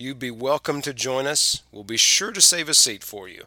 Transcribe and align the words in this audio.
You'd 0.00 0.20
be 0.20 0.30
welcome 0.30 0.80
to 0.82 0.94
join 0.94 1.26
us. 1.26 1.64
We'll 1.72 1.82
be 1.82 1.96
sure 1.96 2.30
to 2.30 2.40
save 2.40 2.68
a 2.68 2.74
seat 2.74 3.02
for 3.02 3.26
you. 3.26 3.46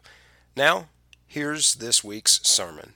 Now, 0.54 0.88
here's 1.26 1.76
this 1.76 2.04
week's 2.04 2.46
sermon. 2.46 2.92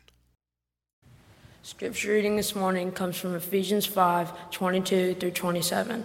Scripture 1.63 2.11
reading 2.11 2.37
this 2.37 2.55
morning 2.55 2.93
comes 2.93 3.16
from 3.16 3.35
Ephesians 3.35 3.87
5 3.87 4.51
22 4.51 5.15
through 5.15 5.30
27. 5.30 6.05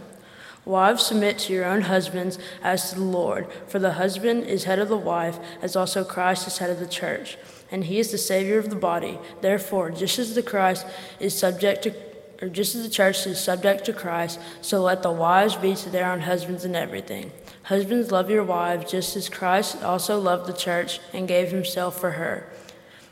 Wives, 0.64 1.06
submit 1.06 1.40
to 1.40 1.52
your 1.52 1.66
own 1.66 1.82
husbands 1.82 2.40
as 2.64 2.90
to 2.90 2.96
the 2.96 3.04
Lord, 3.04 3.52
for 3.68 3.80
the 3.80 3.94
husband 3.94 4.46
is 4.46 4.64
head 4.64 4.80
of 4.80 4.88
the 4.88 4.96
wife, 4.96 5.38
as 5.62 5.76
also 5.76 6.06
Christ 6.06 6.48
is 6.48 6.60
head 6.60 6.70
of 6.70 6.80
the 6.80 6.88
church, 6.88 7.38
and 7.70 7.84
he 7.84 8.00
is 8.00 8.14
the 8.14 8.18
Savior 8.18 8.60
of 8.60 8.70
the 8.70 8.78
body. 8.78 9.20
Therefore, 9.42 9.92
just 9.92 10.20
as 10.20 10.36
the 10.36 10.44
Christ 10.44 10.88
is 11.20 11.38
subject 11.38 11.84
to 11.84 11.94
or 12.42 12.50
just 12.50 12.74
as 12.76 12.84
the 12.84 12.90
church 12.90 13.28
is 13.28 13.40
subject 13.40 13.86
to 13.86 13.94
Christ, 13.94 14.40
so 14.62 14.82
let 14.82 15.04
the 15.04 15.12
wives 15.12 15.56
be 15.56 15.76
to 15.76 15.90
their 15.90 16.12
own 16.12 16.22
husbands 16.22 16.66
in 16.66 16.76
everything. 16.76 17.32
Husbands, 17.64 18.12
love 18.12 18.30
your 18.30 18.44
wives, 18.44 18.92
just 18.92 19.16
as 19.16 19.30
Christ 19.30 19.84
also 19.84 20.20
loved 20.20 20.48
the 20.48 20.54
church 20.54 21.00
and 21.14 21.28
gave 21.28 21.52
himself 21.52 22.00
for 22.00 22.12
her, 22.12 22.50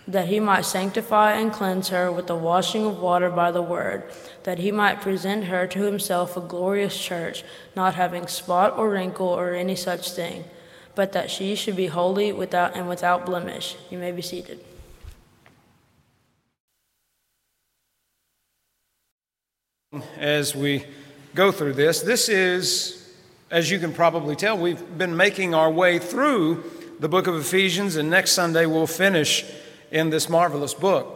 that 0.08 0.28
he 0.28 0.40
might 0.40 0.66
sanctify 0.66 1.34
and 1.34 1.54
cleanse 1.54 1.90
her 1.90 2.12
with 2.12 2.28
the 2.28 2.36
washing 2.36 2.86
of 2.86 3.00
water 3.00 3.30
by 3.30 3.52
the 3.52 3.62
word, 3.62 4.04
that 4.44 4.58
he 4.58 4.72
might 4.72 5.02
present 5.02 5.46
her 5.46 5.68
to 5.68 5.84
himself 5.84 6.36
a 6.36 6.42
glorious 6.42 7.00
church, 7.00 7.44
not 7.76 7.94
having 7.94 8.28
spot 8.28 8.76
or 8.76 8.90
wrinkle 8.90 9.28
or 9.28 9.54
any 9.54 9.76
such 9.76 10.12
thing, 10.12 10.44
but 10.96 11.12
that 11.12 11.30
she 11.30 11.54
should 11.54 11.76
be 11.76 11.88
holy 11.88 12.32
without 12.32 12.76
and 12.76 12.90
without 12.90 13.26
blemish. 13.26 13.76
You 13.92 14.00
may 14.00 14.12
be 14.12 14.24
seated. 14.24 14.60
As 20.18 20.56
we 20.56 20.86
go 21.36 21.52
through 21.52 21.74
this, 21.74 22.02
this 22.02 22.30
is 22.30 22.99
as 23.52 23.72
you 23.72 23.80
can 23.80 23.94
probably 23.94 24.36
tell, 24.36 24.58
we've 24.58 24.98
been 24.98 25.18
making 25.18 25.56
our 25.56 25.72
way 25.72 25.98
through 25.98 26.64
the 27.00 27.10
book 27.10 27.28
of 27.28 27.36
Ephesians, 27.36 27.96
and 27.96 28.10
next 28.10 28.32
Sunday 28.32 28.66
we'll 28.66 28.86
finish 28.86 29.46
in 29.92 30.10
this 30.10 30.30
marvelous 30.30 30.74
book. 30.74 31.16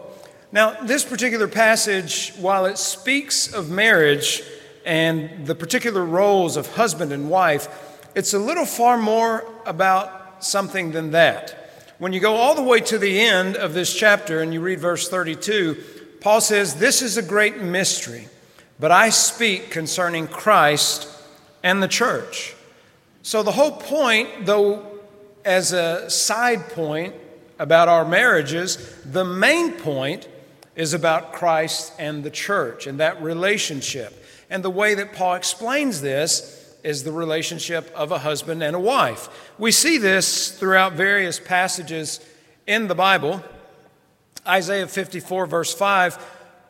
Now, 0.51 0.71
this 0.81 1.03
particular 1.03 1.47
passage, 1.47 2.33
while 2.37 2.65
it 2.65 2.77
speaks 2.77 3.53
of 3.53 3.69
marriage 3.69 4.41
and 4.85 5.45
the 5.45 5.55
particular 5.55 6.03
roles 6.03 6.57
of 6.57 6.75
husband 6.75 7.11
and 7.11 7.29
wife, 7.29 7.67
it's 8.15 8.33
a 8.33 8.39
little 8.39 8.65
far 8.65 8.97
more 8.97 9.45
about 9.65 10.43
something 10.43 10.91
than 10.91 11.11
that. 11.11 11.59
When 11.99 12.13
you 12.13 12.19
go 12.19 12.35
all 12.35 12.55
the 12.55 12.63
way 12.63 12.79
to 12.81 12.97
the 12.97 13.19
end 13.19 13.55
of 13.55 13.73
this 13.73 13.93
chapter 13.93 14.41
and 14.41 14.53
you 14.53 14.61
read 14.61 14.79
verse 14.79 15.07
32, 15.07 15.83
Paul 16.19 16.41
says, 16.41 16.75
This 16.75 17.01
is 17.01 17.17
a 17.17 17.21
great 17.21 17.61
mystery, 17.61 18.27
but 18.79 18.91
I 18.91 19.09
speak 19.09 19.69
concerning 19.69 20.27
Christ 20.27 21.07
and 21.63 21.81
the 21.81 21.87
church. 21.87 22.55
So, 23.21 23.41
the 23.41 23.53
whole 23.53 23.71
point, 23.71 24.45
though, 24.45 24.85
as 25.45 25.71
a 25.71 26.09
side 26.09 26.69
point 26.69 27.15
about 27.57 27.87
our 27.87 28.05
marriages, 28.05 28.95
the 29.05 29.23
main 29.23 29.71
point 29.73 30.27
is 30.75 30.93
about 30.93 31.31
Christ 31.33 31.93
and 31.97 32.23
the 32.23 32.29
church 32.29 32.85
and 32.85 32.99
that 32.99 33.21
relationship. 33.21 34.25
And 34.49 34.63
the 34.63 34.69
way 34.69 34.93
that 34.95 35.13
Paul 35.13 35.35
explains 35.35 36.01
this 36.01 36.75
is 36.83 37.03
the 37.03 37.11
relationship 37.11 37.91
of 37.95 38.11
a 38.11 38.19
husband 38.19 38.61
and 38.61 38.75
a 38.75 38.79
wife. 38.79 39.29
We 39.57 39.71
see 39.71 39.97
this 39.97 40.51
throughout 40.51 40.93
various 40.93 41.39
passages 41.39 42.19
in 42.67 42.87
the 42.87 42.95
Bible. 42.95 43.41
Isaiah 44.45 44.87
54, 44.87 45.45
verse 45.45 45.73
5 45.73 46.15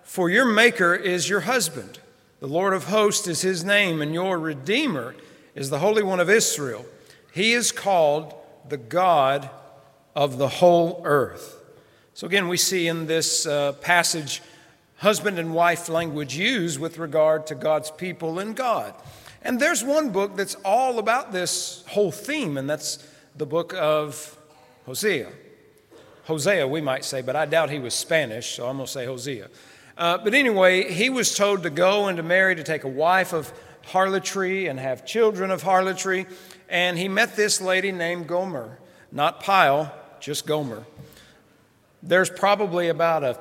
For 0.04 0.30
your 0.30 0.46
maker 0.46 0.94
is 0.94 1.28
your 1.28 1.42
husband 1.42 2.00
the 2.44 2.50
Lord 2.50 2.74
of 2.74 2.88
hosts 2.88 3.26
is 3.26 3.42
his 3.42 3.64
name, 3.64 4.02
and 4.02 4.14
your 4.14 4.38
Redeemer 4.38 5.16
is 5.56 5.70
the 5.70 5.80
Holy 5.80 6.04
One 6.04 6.20
of 6.20 6.30
Israel. 6.30 6.86
He 7.32 7.54
is 7.54 7.72
called 7.72 8.34
the 8.68 8.76
God 8.76 9.50
of 10.14 10.38
the 10.38 10.50
whole 10.50 11.02
earth. 11.06 11.64
So, 12.14 12.28
again, 12.28 12.50
we 12.50 12.58
see 12.58 12.90
in 12.90 13.08
this 13.08 13.46
uh, 13.46 13.72
passage 13.72 14.42
husband 14.98 15.40
and 15.40 15.56
wife 15.56 15.88
language 15.88 16.36
used 16.36 16.82
with 16.82 16.98
regard 16.98 17.48
to 17.48 17.56
God's 17.56 17.92
people 17.92 18.38
and 18.40 18.54
God. 18.58 18.94
And 19.42 19.58
there's 19.58 19.82
one 19.82 20.10
book 20.10 20.36
that's 20.36 20.56
all 20.66 21.00
about 21.00 21.32
this 21.32 21.86
whole 21.88 22.12
theme, 22.12 22.58
and 22.58 22.70
that's 22.70 23.08
the 23.38 23.46
book 23.46 23.74
of 23.74 24.38
Hosea. 24.86 25.32
Hosea, 26.26 26.68
we 26.68 26.82
might 26.82 27.06
say, 27.06 27.22
but 27.22 27.38
I 27.38 27.46
doubt 27.46 27.70
he 27.70 27.80
was 27.80 27.94
Spanish, 27.94 28.54
so 28.58 28.68
I'm 28.68 28.76
going 28.76 28.88
to 28.88 28.92
say 28.92 29.06
Hosea. 29.06 29.48
Uh, 29.98 30.18
but 30.18 30.34
anyway, 30.34 30.92
he 30.92 31.10
was 31.10 31.36
told 31.36 31.64
to 31.64 31.70
go 31.70 32.08
and 32.08 32.18
to 32.18 32.24
marry, 32.24 32.56
to 32.56 32.64
take 32.64 32.84
a 32.84 32.90
wife 32.90 33.34
of 33.34 33.54
harlotry 33.86 34.68
and 34.68 34.80
have 34.80 35.06
children 35.06 35.52
of 35.52 35.62
harlotry. 35.62 36.26
And 36.70 36.98
he 36.98 37.08
met 37.08 37.36
this 37.36 37.62
lady 37.62 37.92
named 37.92 38.28
Gomer, 38.28 38.80
not 39.12 39.42
Pyle, 39.42 39.94
just 40.20 40.48
Gomer. 40.48 40.86
There's 42.02 42.30
probably 42.30 42.88
about 42.90 43.24
a 43.24 43.40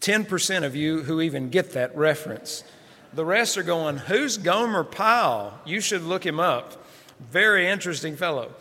10% 0.00 0.64
of 0.64 0.74
you 0.74 1.02
who 1.02 1.20
even 1.20 1.50
get 1.50 1.72
that 1.72 1.96
reference. 1.96 2.64
The 3.12 3.24
rest 3.24 3.56
are 3.56 3.62
going, 3.62 3.96
Who's 3.96 4.36
Gomer 4.36 4.84
Pyle? 4.84 5.58
You 5.64 5.80
should 5.80 6.02
look 6.02 6.24
him 6.26 6.38
up. 6.38 6.84
Very 7.30 7.66
interesting 7.66 8.16
fellow. 8.16 8.52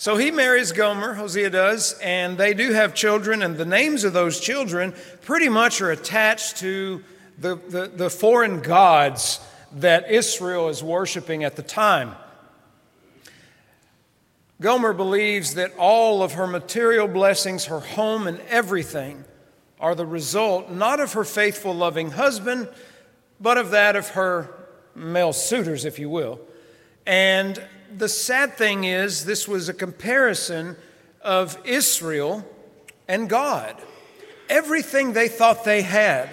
So 0.00 0.16
he 0.16 0.30
marries 0.30 0.70
Gomer, 0.70 1.14
Hosea 1.14 1.50
does, 1.50 1.98
and 1.98 2.38
they 2.38 2.54
do 2.54 2.72
have 2.72 2.94
children, 2.94 3.42
and 3.42 3.56
the 3.56 3.64
names 3.64 4.04
of 4.04 4.12
those 4.12 4.38
children 4.38 4.94
pretty 5.22 5.48
much 5.48 5.80
are 5.80 5.90
attached 5.90 6.58
to 6.58 7.02
the, 7.36 7.56
the, 7.56 7.88
the 7.88 8.08
foreign 8.08 8.60
gods 8.60 9.40
that 9.72 10.08
Israel 10.08 10.68
is 10.68 10.84
worshiping 10.84 11.42
at 11.42 11.56
the 11.56 11.64
time. 11.64 12.14
Gomer 14.60 14.92
believes 14.92 15.54
that 15.54 15.74
all 15.76 16.22
of 16.22 16.34
her 16.34 16.46
material 16.46 17.08
blessings, 17.08 17.64
her 17.64 17.80
home, 17.80 18.28
and 18.28 18.40
everything 18.48 19.24
are 19.80 19.96
the 19.96 20.06
result 20.06 20.70
not 20.70 21.00
of 21.00 21.14
her 21.14 21.24
faithful, 21.24 21.74
loving 21.74 22.12
husband, 22.12 22.68
but 23.40 23.58
of 23.58 23.70
that 23.70 23.96
of 23.96 24.10
her 24.10 24.48
male 24.94 25.32
suitors, 25.32 25.84
if 25.84 25.98
you 25.98 26.08
will. 26.08 26.40
And 27.04 27.60
the 27.96 28.08
sad 28.08 28.54
thing 28.56 28.84
is, 28.84 29.24
this 29.24 29.48
was 29.48 29.68
a 29.68 29.74
comparison 29.74 30.76
of 31.22 31.58
Israel 31.64 32.44
and 33.06 33.28
God. 33.28 33.76
Everything 34.48 35.12
they 35.12 35.28
thought 35.28 35.64
they 35.64 35.82
had, 35.82 36.30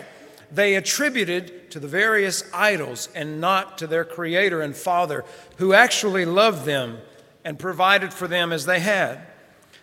they 0.51 0.75
attributed 0.75 1.71
to 1.71 1.79
the 1.79 1.87
various 1.87 2.43
idols 2.53 3.09
and 3.15 3.41
not 3.41 3.77
to 3.79 3.87
their 3.87 4.05
Creator 4.05 4.61
and 4.61 4.75
Father, 4.75 5.25
who 5.57 5.73
actually 5.73 6.25
loved 6.25 6.65
them 6.65 6.99
and 7.43 7.59
provided 7.59 8.13
for 8.13 8.27
them 8.27 8.51
as 8.53 8.65
they 8.65 8.79
had. 8.79 9.19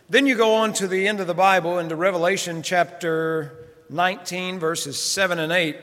Then 0.09 0.27
you 0.27 0.35
go 0.35 0.55
on 0.55 0.73
to 0.75 0.89
the 0.89 1.07
end 1.07 1.21
of 1.21 1.27
the 1.27 1.35
Bible, 1.35 1.79
into 1.79 1.97
Revelation 1.97 2.63
chapter 2.63 3.69
19, 3.89 4.59
verses 4.59 4.99
7 4.99 5.39
and 5.39 5.53
8. 5.53 5.77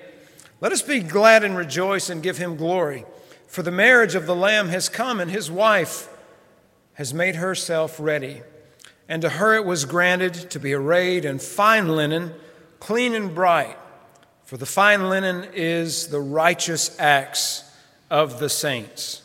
Let 0.62 0.72
us 0.72 0.82
be 0.82 1.00
glad 1.00 1.44
and 1.44 1.56
rejoice 1.56 2.10
and 2.10 2.22
give 2.22 2.38
him 2.38 2.56
glory. 2.56 3.06
For 3.50 3.64
the 3.64 3.72
marriage 3.72 4.14
of 4.14 4.28
the 4.28 4.36
Lamb 4.36 4.70
has 4.70 4.90
come, 4.90 5.20
and 5.20 5.30
his 5.30 5.50
wife 5.50 6.08
has 6.94 7.16
made 7.16 7.36
herself 7.36 8.00
ready. 8.00 8.44
And 9.08 9.24
to 9.24 9.30
her 9.30 9.56
it 9.56 9.66
was 9.66 9.86
granted 9.86 10.52
to 10.52 10.60
be 10.60 10.72
arrayed 10.72 11.26
in 11.26 11.40
fine 11.40 11.88
linen, 11.88 12.36
clean 12.80 13.16
and 13.16 13.34
bright. 13.34 13.76
For 14.44 14.58
the 14.58 14.68
fine 14.68 15.10
linen 15.10 15.48
is 15.56 16.10
the 16.10 16.20
righteous 16.20 16.96
acts 17.00 17.64
of 18.12 18.40
the 18.40 18.50
saints. 18.50 19.24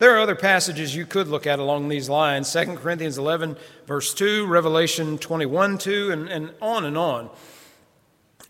There 0.00 0.12
are 0.16 0.18
other 0.18 0.34
passages 0.34 0.96
you 0.96 1.06
could 1.06 1.28
look 1.28 1.46
at 1.46 1.60
along 1.60 1.88
these 1.88 2.08
lines 2.08 2.52
2 2.52 2.74
Corinthians 2.74 3.16
11, 3.16 3.56
verse 3.86 4.12
2, 4.12 4.46
Revelation 4.46 5.18
21, 5.18 5.78
2, 5.78 6.10
and, 6.10 6.28
and 6.28 6.50
on 6.60 6.84
and 6.84 6.98
on. 6.98 7.30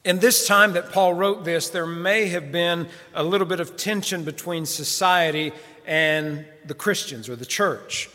In 0.05 0.19
this 0.19 0.49
time 0.49 0.73
that 0.73 0.91
Paul 0.91 1.15
wrote 1.15 1.45
this, 1.45 1.69
there 1.69 1.87
may 1.87 2.27
have 2.27 2.51
been 2.51 2.89
a 3.15 3.23
little 3.23 3.47
bit 3.47 3.61
of 3.61 3.77
tension 3.77 4.25
between 4.25 4.67
society 4.67 5.53
and 5.87 6.45
the 6.65 6.75
Christians 6.75 7.29
or 7.29 7.37
the 7.37 7.47
church. 7.47 8.11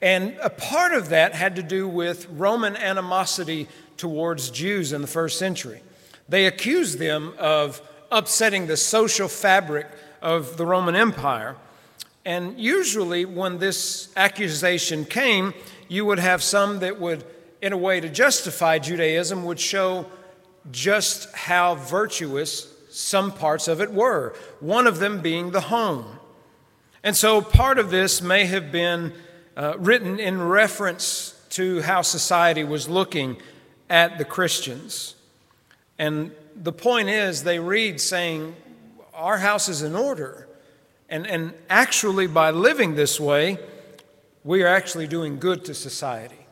And 0.00 0.36
a 0.40 0.50
part 0.50 0.92
of 0.92 1.08
that 1.08 1.34
had 1.34 1.56
to 1.56 1.62
do 1.62 1.88
with 1.88 2.28
Roman 2.28 2.76
animosity 2.76 3.66
towards 3.96 4.50
Jews 4.50 4.92
in 4.92 5.00
the 5.00 5.08
first 5.08 5.36
century. 5.36 5.80
They 6.28 6.46
accused 6.46 7.00
them 7.00 7.34
of 7.36 7.82
upsetting 8.12 8.68
the 8.68 8.76
social 8.76 9.26
fabric 9.26 9.88
of 10.22 10.56
the 10.56 10.64
Roman 10.64 10.94
Empire. 10.94 11.56
And 12.24 12.60
usually, 12.60 13.24
when 13.24 13.58
this 13.58 14.08
accusation 14.16 15.04
came, 15.04 15.52
you 15.88 16.04
would 16.04 16.20
have 16.20 16.44
some 16.44 16.78
that 16.78 17.00
would, 17.00 17.24
in 17.60 17.72
a 17.72 17.76
way 17.76 17.98
to 17.98 18.08
justify 18.08 18.78
Judaism, 18.78 19.44
would 19.44 19.58
show 19.58 20.06
just 20.70 21.32
how 21.34 21.74
virtuous 21.74 22.72
some 22.90 23.32
parts 23.32 23.68
of 23.68 23.80
it 23.80 23.92
were, 23.92 24.34
one 24.60 24.86
of 24.86 24.98
them 24.98 25.20
being 25.20 25.50
the 25.50 25.62
home. 25.62 26.06
And 27.02 27.16
so 27.16 27.42
part 27.42 27.78
of 27.78 27.90
this 27.90 28.22
may 28.22 28.46
have 28.46 28.72
been 28.72 29.12
uh, 29.56 29.74
written 29.78 30.18
in 30.18 30.40
reference 30.40 31.38
to 31.50 31.82
how 31.82 32.02
society 32.02 32.64
was 32.64 32.88
looking 32.88 33.36
at 33.90 34.18
the 34.18 34.24
Christians. 34.24 35.14
And 35.98 36.32
the 36.56 36.72
point 36.72 37.08
is, 37.08 37.42
they 37.42 37.58
read 37.58 38.00
saying, 38.00 38.56
Our 39.12 39.38
house 39.38 39.68
is 39.68 39.82
in 39.82 39.94
order. 39.94 40.48
And, 41.08 41.26
and 41.26 41.52
actually, 41.68 42.26
by 42.26 42.50
living 42.50 42.94
this 42.94 43.20
way, 43.20 43.58
we 44.42 44.62
are 44.62 44.68
actually 44.68 45.06
doing 45.06 45.38
good 45.38 45.64
to 45.66 45.74
society. 45.74 46.46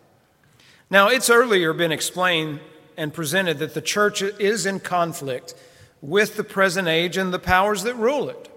Now, 0.91 1.09
it's 1.09 1.31
earlier 1.31 1.73
been 1.73 1.93
explained 1.93 2.61
and 2.97 3.13
presented 3.13 3.59
that 3.59 3.75
the 3.75 3.81
church 3.81 4.23
is 4.23 4.67
in 4.67 4.81
conflict 4.81 5.55
with 6.01 6.37
the 6.37 6.45
present 6.45 6.89
age 6.89 7.17
and 7.17 7.33
the 7.33 7.39
powers 7.39 7.85
that 7.85 7.95
rule 7.95 8.29
it. 8.29 8.49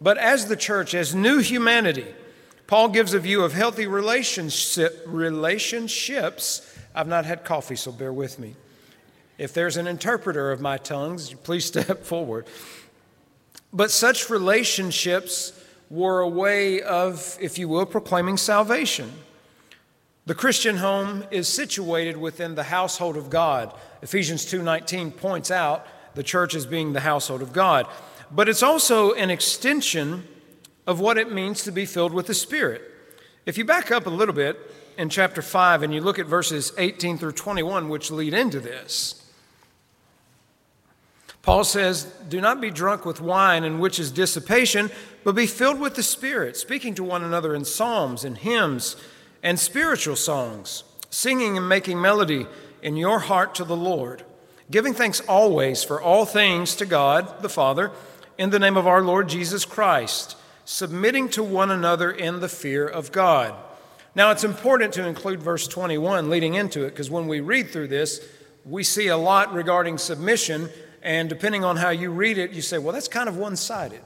But 0.00 0.18
as 0.18 0.46
the 0.46 0.56
church, 0.56 0.94
as 0.94 1.14
new 1.14 1.38
humanity, 1.38 2.06
Paul 2.66 2.88
gives 2.88 3.14
a 3.14 3.18
view 3.18 3.42
of 3.42 3.52
healthy 3.52 3.86
relationship, 3.86 5.02
relationships. 5.06 6.76
I've 6.94 7.08
not 7.08 7.24
had 7.24 7.44
coffee, 7.44 7.76
so 7.76 7.92
bear 7.92 8.12
with 8.12 8.38
me. 8.38 8.54
If 9.36 9.52
there's 9.52 9.76
an 9.76 9.86
interpreter 9.86 10.52
of 10.52 10.60
my 10.60 10.78
tongues, 10.78 11.34
please 11.34 11.64
step 11.66 12.04
forward. 12.04 12.46
But 13.72 13.90
such 13.90 14.30
relationships 14.30 15.52
were 15.90 16.20
a 16.20 16.28
way 16.28 16.80
of, 16.80 17.36
if 17.40 17.58
you 17.58 17.68
will, 17.68 17.86
proclaiming 17.86 18.36
salvation. 18.36 19.12
The 20.26 20.34
Christian 20.34 20.78
home 20.78 21.24
is 21.30 21.48
situated 21.48 22.16
within 22.16 22.54
the 22.54 22.64
household 22.64 23.16
of 23.16 23.28
God. 23.28 23.74
Ephesians 24.00 24.46
2:19 24.46 25.10
points 25.12 25.50
out 25.50 25.86
the 26.14 26.22
church 26.22 26.54
as 26.54 26.64
being 26.64 26.92
the 26.92 27.00
household 27.00 27.42
of 27.42 27.52
God. 27.52 27.86
But 28.30 28.48
it's 28.48 28.62
also 28.62 29.12
an 29.12 29.30
extension 29.30 30.26
of 30.86 30.98
what 30.98 31.18
it 31.18 31.30
means 31.30 31.62
to 31.64 31.72
be 31.72 31.84
filled 31.84 32.14
with 32.14 32.26
the 32.26 32.34
Spirit. 32.34 32.82
If 33.44 33.58
you 33.58 33.64
back 33.64 33.90
up 33.90 34.06
a 34.06 34.10
little 34.10 34.34
bit 34.34 34.58
in 34.96 35.10
chapter 35.10 35.42
5 35.42 35.82
and 35.82 35.92
you 35.92 36.00
look 36.00 36.18
at 36.18 36.26
verses 36.26 36.72
18 36.78 37.18
through 37.18 37.32
21, 37.32 37.88
which 37.90 38.10
lead 38.10 38.32
into 38.32 38.60
this, 38.60 39.22
Paul 41.42 41.64
says, 41.64 42.04
Do 42.26 42.40
not 42.40 42.62
be 42.62 42.70
drunk 42.70 43.04
with 43.04 43.20
wine, 43.20 43.64
in 43.64 43.78
which 43.78 43.98
is 43.98 44.10
dissipation, 44.10 44.90
but 45.24 45.34
be 45.34 45.46
filled 45.46 45.78
with 45.78 45.94
the 45.94 46.02
Spirit, 46.02 46.56
speaking 46.56 46.94
to 46.94 47.04
one 47.04 47.22
another 47.22 47.54
in 47.54 47.66
psalms 47.66 48.24
and 48.24 48.38
hymns 48.38 48.96
and 49.44 49.60
spiritual 49.60 50.16
songs, 50.16 50.82
singing 51.10 51.56
and 51.56 51.68
making 51.68 52.00
melody 52.00 52.48
in 52.82 52.96
your 52.96 53.20
heart 53.20 53.54
to 53.54 53.64
the 53.64 53.76
Lord, 53.76 54.24
giving 54.70 54.94
thanks 54.94 55.20
always 55.20 55.84
for 55.84 56.02
all 56.02 56.24
things 56.24 56.74
to 56.76 56.86
God 56.86 57.42
the 57.42 57.48
Father, 57.48 57.92
in 58.36 58.50
the 58.50 58.58
name 58.58 58.76
of 58.76 58.88
our 58.88 59.02
Lord 59.02 59.28
Jesus 59.28 59.64
Christ, 59.64 60.36
submitting 60.64 61.28
to 61.28 61.42
one 61.42 61.70
another 61.70 62.10
in 62.10 62.40
the 62.40 62.48
fear 62.48 62.88
of 62.88 63.12
God. 63.12 63.54
Now, 64.14 64.30
it's 64.30 64.44
important 64.44 64.94
to 64.94 65.06
include 65.06 65.42
verse 65.42 65.68
21 65.68 66.30
leading 66.30 66.54
into 66.54 66.84
it, 66.84 66.90
because 66.90 67.10
when 67.10 67.28
we 67.28 67.40
read 67.40 67.68
through 67.68 67.88
this, 67.88 68.26
we 68.64 68.82
see 68.82 69.08
a 69.08 69.16
lot 69.16 69.52
regarding 69.52 69.98
submission 69.98 70.70
and 71.02 71.28
depending 71.28 71.64
on 71.64 71.76
how 71.76 71.90
you 71.90 72.10
read 72.10 72.38
it, 72.38 72.52
you 72.52 72.62
say, 72.62 72.78
well, 72.78 72.94
that's 72.94 73.08
kind 73.08 73.28
of 73.28 73.36
one 73.36 73.56
sided. 73.56 74.00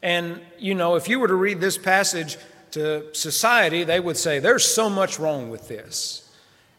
And, 0.00 0.40
you 0.58 0.76
know, 0.76 0.94
if 0.94 1.08
you 1.08 1.18
were 1.18 1.26
to 1.26 1.34
read 1.34 1.60
this 1.60 1.76
passage 1.76 2.38
to 2.72 3.14
society, 3.14 3.84
they 3.84 4.00
would 4.00 4.16
say, 4.16 4.38
there's 4.38 4.64
so 4.64 4.90
much 4.90 5.18
wrong 5.18 5.50
with 5.50 5.68
this. 5.68 6.30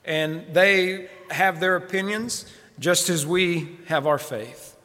And 0.06 0.46
they 0.54 1.10
have 1.30 1.60
their 1.60 1.76
opinions 1.76 2.46
just 2.80 3.10
as 3.10 3.26
we 3.26 3.78
have 3.86 4.08
our 4.08 4.18
faith. 4.18 4.76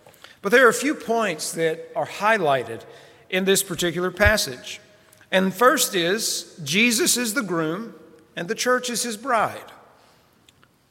But 0.42 0.52
there 0.52 0.66
are 0.66 0.70
a 0.70 0.74
few 0.74 0.94
points 0.94 1.52
that 1.52 1.90
are 1.96 2.06
highlighted 2.06 2.82
in 3.30 3.44
this 3.44 3.62
particular 3.62 4.10
passage. 4.10 4.80
And 5.30 5.52
first 5.52 5.94
is 5.94 6.60
Jesus 6.62 7.16
is 7.16 7.34
the 7.34 7.42
groom 7.42 7.94
and 8.36 8.48
the 8.48 8.54
church 8.54 8.90
is 8.90 9.02
his 9.02 9.16
bride. 9.16 9.72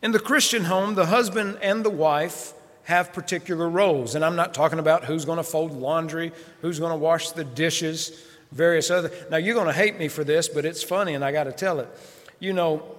In 0.01 0.12
the 0.12 0.19
Christian 0.19 0.65
home, 0.65 0.95
the 0.95 1.06
husband 1.06 1.57
and 1.62 1.85
the 1.85 1.89
wife 1.89 2.53
have 2.83 3.13
particular 3.13 3.69
roles. 3.69 4.15
And 4.15 4.23
I'm 4.23 4.35
not 4.35 4.53
talking 4.53 4.79
about 4.79 5.06
who's 5.06 5.25
going 5.25 5.38
to 5.38 5.44
fold 5.44 5.73
laundry, 5.73 6.31
who's 6.62 6.79
going 6.79 6.91
to 6.91 6.97
wash 6.97 7.31
the 7.31 7.44
dishes, 7.44 8.23
various 8.51 8.89
other. 8.89 9.12
Now 9.30 9.38
you're 9.38 9.56
going 9.56 9.68
to 9.68 9.74
hate 9.74 9.97
me 9.97 10.07
for 10.07 10.24
this, 10.24 10.47
but 10.47 10.65
it's 10.65 10.83
funny 10.83 11.13
and 11.13 11.24
I 11.24 11.31
got 11.31 11.45
to 11.45 11.51
tell 11.51 11.80
it. 11.80 11.89
You 12.39 12.53
know, 12.53 12.95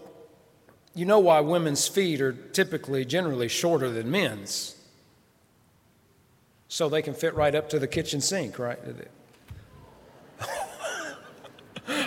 you 0.95 1.05
know 1.05 1.19
why 1.19 1.41
women's 1.41 1.87
feet 1.87 2.21
are 2.21 2.33
typically 2.33 3.05
generally 3.05 3.49
shorter 3.49 3.91
than 3.91 4.11
men's. 4.11 4.77
So 6.69 6.89
they 6.89 7.03
can 7.03 7.15
fit 7.15 7.35
right 7.35 7.55
up 7.55 7.69
to 7.71 7.79
the 7.79 7.87
kitchen 7.87 8.21
sink, 8.21 8.59
right? 8.59 8.79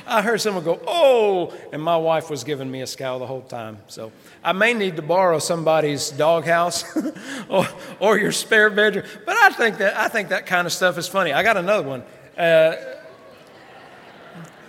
I 0.07 0.21
heard 0.21 0.41
someone 0.41 0.63
go, 0.63 0.81
oh, 0.85 1.53
and 1.71 1.81
my 1.81 1.95
wife 1.97 2.29
was 2.29 2.43
giving 2.43 2.69
me 2.69 2.81
a 2.81 2.87
scowl 2.87 3.19
the 3.19 3.27
whole 3.27 3.41
time. 3.41 3.77
So 3.87 4.11
I 4.43 4.51
may 4.51 4.73
need 4.73 4.95
to 4.97 5.01
borrow 5.01 5.39
somebody's 5.39 6.09
doghouse 6.09 6.83
or, 7.49 7.67
or 7.99 8.17
your 8.17 8.31
spare 8.31 8.69
bedroom. 8.69 9.05
But 9.25 9.37
I 9.37 9.49
think 9.51 9.77
that, 9.77 9.95
I 9.97 10.07
think 10.09 10.29
that 10.29 10.45
kind 10.45 10.65
of 10.67 10.73
stuff 10.73 10.97
is 10.97 11.07
funny. 11.07 11.31
I 11.31 11.43
got 11.43 11.57
another 11.57 11.87
one. 11.87 12.03
Uh, 12.37 12.75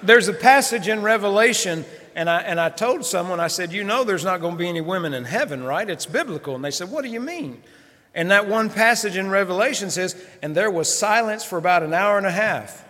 there's 0.02 0.29
a 0.29 0.32
passage 0.32 0.88
in 0.88 1.02
Revelation, 1.02 1.85
and 2.14 2.29
I, 2.29 2.41
and 2.41 2.61
I 2.61 2.70
told 2.70 3.05
someone, 3.05 3.41
I 3.41 3.49
said, 3.49 3.73
You 3.73 3.85
know, 3.85 4.05
there's 4.05 4.25
not 4.25 4.41
going 4.41 4.55
to 4.55 4.58
be 4.58 4.69
any 4.69 4.81
women 4.81 5.14
in 5.14 5.25
heaven, 5.25 5.64
right? 5.64 5.88
It's 5.88 6.06
biblical. 6.06 6.55
And 6.55 6.64
they 6.64 6.70
said, 6.70 6.91
What 6.91 7.05
do 7.05 7.11
you 7.11 7.20
mean? 7.20 7.62
And 8.14 8.31
that 8.31 8.49
one 8.49 8.70
passage 8.70 9.17
in 9.17 9.31
Revelation 9.31 9.91
says, 9.91 10.20
And 10.43 10.55
there 10.55 10.70
was 10.70 10.93
silence 10.93 11.44
for 11.44 11.58
about 11.58 11.82
an 11.82 11.94
hour 11.94 12.19
and 12.19 12.26
a 12.26 12.31
half. 12.31 12.85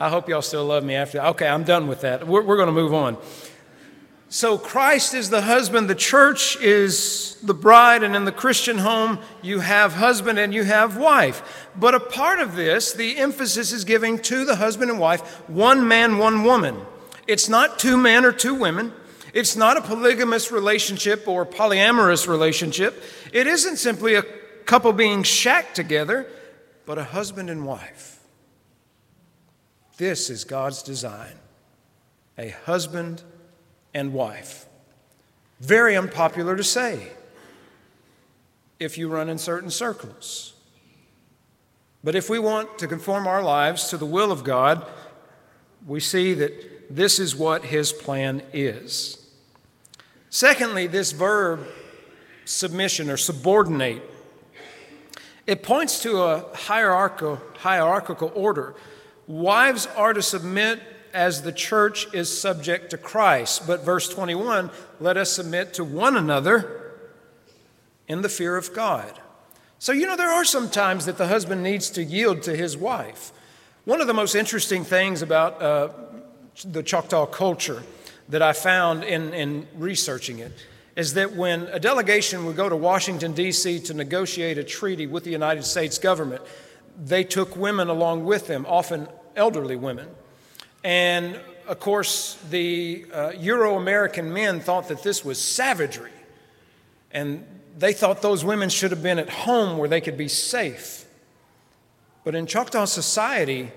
I 0.00 0.08
hope 0.10 0.28
y'all 0.28 0.42
still 0.42 0.64
love 0.64 0.84
me 0.84 0.94
after. 0.94 1.18
that. 1.18 1.26
Okay, 1.30 1.48
I'm 1.48 1.64
done 1.64 1.88
with 1.88 2.02
that. 2.02 2.26
We're, 2.26 2.42
we're 2.42 2.56
going 2.56 2.68
to 2.68 2.72
move 2.72 2.94
on. 2.94 3.16
So, 4.30 4.58
Christ 4.58 5.14
is 5.14 5.30
the 5.30 5.40
husband, 5.40 5.88
the 5.88 5.94
church 5.94 6.60
is 6.60 7.36
the 7.42 7.54
bride, 7.54 8.02
and 8.02 8.14
in 8.14 8.26
the 8.26 8.32
Christian 8.32 8.78
home, 8.78 9.20
you 9.40 9.60
have 9.60 9.94
husband 9.94 10.38
and 10.38 10.52
you 10.52 10.64
have 10.64 10.98
wife. 10.98 11.66
But 11.74 11.94
a 11.94 12.00
part 12.00 12.38
of 12.38 12.54
this, 12.54 12.92
the 12.92 13.16
emphasis 13.16 13.72
is 13.72 13.84
giving 13.84 14.18
to 14.20 14.44
the 14.44 14.56
husband 14.56 14.90
and 14.90 15.00
wife 15.00 15.22
one 15.48 15.88
man, 15.88 16.18
one 16.18 16.44
woman. 16.44 16.76
It's 17.26 17.48
not 17.48 17.78
two 17.78 17.96
men 17.96 18.26
or 18.26 18.32
two 18.32 18.54
women. 18.54 18.92
It's 19.32 19.56
not 19.56 19.78
a 19.78 19.80
polygamous 19.80 20.52
relationship 20.52 21.26
or 21.26 21.46
polyamorous 21.46 22.28
relationship. 22.28 23.02
It 23.32 23.46
isn't 23.46 23.76
simply 23.78 24.14
a 24.14 24.24
couple 24.66 24.92
being 24.92 25.22
shacked 25.22 25.74
together, 25.74 26.26
but 26.84 26.98
a 26.98 27.04
husband 27.04 27.48
and 27.48 27.64
wife. 27.64 28.20
This 29.96 30.28
is 30.28 30.44
God's 30.44 30.82
design 30.82 31.32
a 32.36 32.50
husband 32.50 33.22
and 33.94 34.12
wife. 34.12 34.66
Very 35.60 35.96
unpopular 35.96 36.56
to 36.56 36.64
say 36.64 37.12
if 38.78 38.96
you 38.96 39.08
run 39.08 39.28
in 39.28 39.38
certain 39.38 39.70
circles. 39.70 40.54
But 42.04 42.14
if 42.14 42.30
we 42.30 42.38
want 42.38 42.78
to 42.78 42.86
conform 42.86 43.26
our 43.26 43.42
lives 43.42 43.88
to 43.88 43.96
the 43.96 44.06
will 44.06 44.30
of 44.30 44.44
God, 44.44 44.86
we 45.86 46.00
see 46.00 46.34
that 46.34 46.94
this 46.94 47.18
is 47.18 47.34
what 47.34 47.64
His 47.64 47.92
plan 47.92 48.42
is. 48.52 49.26
Secondly, 50.30 50.86
this 50.86 51.12
verb, 51.12 51.66
submission 52.44 53.10
or 53.10 53.16
subordinate, 53.16 54.02
it 55.46 55.62
points 55.62 56.02
to 56.02 56.22
a 56.22 56.44
hierarchical, 56.54 57.40
hierarchical 57.56 58.30
order. 58.34 58.74
Wives 59.26 59.86
are 59.96 60.12
to 60.12 60.22
submit 60.22 60.80
as 61.12 61.42
the 61.42 61.52
church 61.52 62.12
is 62.12 62.40
subject 62.40 62.90
to 62.90 62.98
Christ. 62.98 63.66
But 63.66 63.84
verse 63.84 64.08
21 64.08 64.70
let 65.00 65.16
us 65.16 65.32
submit 65.32 65.74
to 65.74 65.84
one 65.84 66.16
another 66.16 66.94
in 68.08 68.22
the 68.22 68.28
fear 68.28 68.56
of 68.56 68.72
God. 68.74 69.18
So, 69.78 69.92
you 69.92 70.06
know, 70.06 70.16
there 70.16 70.30
are 70.30 70.44
some 70.44 70.70
times 70.70 71.06
that 71.06 71.18
the 71.18 71.28
husband 71.28 71.62
needs 71.62 71.90
to 71.90 72.02
yield 72.02 72.42
to 72.42 72.56
his 72.56 72.76
wife. 72.76 73.32
One 73.84 74.00
of 74.00 74.06
the 74.06 74.14
most 74.14 74.34
interesting 74.34 74.84
things 74.84 75.22
about 75.22 75.62
uh, 75.62 75.88
the 76.64 76.82
Choctaw 76.82 77.26
culture 77.26 77.82
that 78.28 78.42
I 78.42 78.52
found 78.52 79.04
in, 79.04 79.32
in 79.32 79.68
researching 79.76 80.40
it 80.40 80.52
is 80.96 81.14
that 81.14 81.36
when 81.36 81.62
a 81.68 81.78
delegation 81.78 82.44
would 82.44 82.56
go 82.56 82.68
to 82.68 82.74
Washington, 82.74 83.32
D.C. 83.32 83.78
to 83.80 83.94
negotiate 83.94 84.58
a 84.58 84.64
treaty 84.64 85.06
with 85.06 85.22
the 85.22 85.30
United 85.30 85.64
States 85.64 85.96
government, 85.96 86.42
they 86.98 87.22
took 87.22 87.56
women 87.56 87.88
along 87.88 88.24
with 88.24 88.48
them, 88.48 88.66
often 88.68 89.06
elderly 89.36 89.76
women. 89.76 90.08
And 90.84 91.38
of 91.66 91.80
course, 91.80 92.38
the 92.50 93.04
uh, 93.12 93.32
Euro 93.38 93.76
American 93.76 94.32
men 94.32 94.60
thought 94.60 94.88
that 94.88 95.02
this 95.02 95.24
was 95.24 95.40
savagery. 95.40 96.10
And 97.12 97.46
they 97.76 97.92
thought 97.92 98.22
those 98.22 98.44
women 98.44 98.70
should 98.70 98.90
have 98.90 99.02
been 99.02 99.18
at 99.18 99.28
home 99.28 99.78
where 99.78 99.88
they 99.88 100.00
could 100.00 100.16
be 100.16 100.28
safe. 100.28 101.06
But 102.24 102.34
in 102.34 102.46
Choctaw 102.46 102.86
society, 102.86 103.70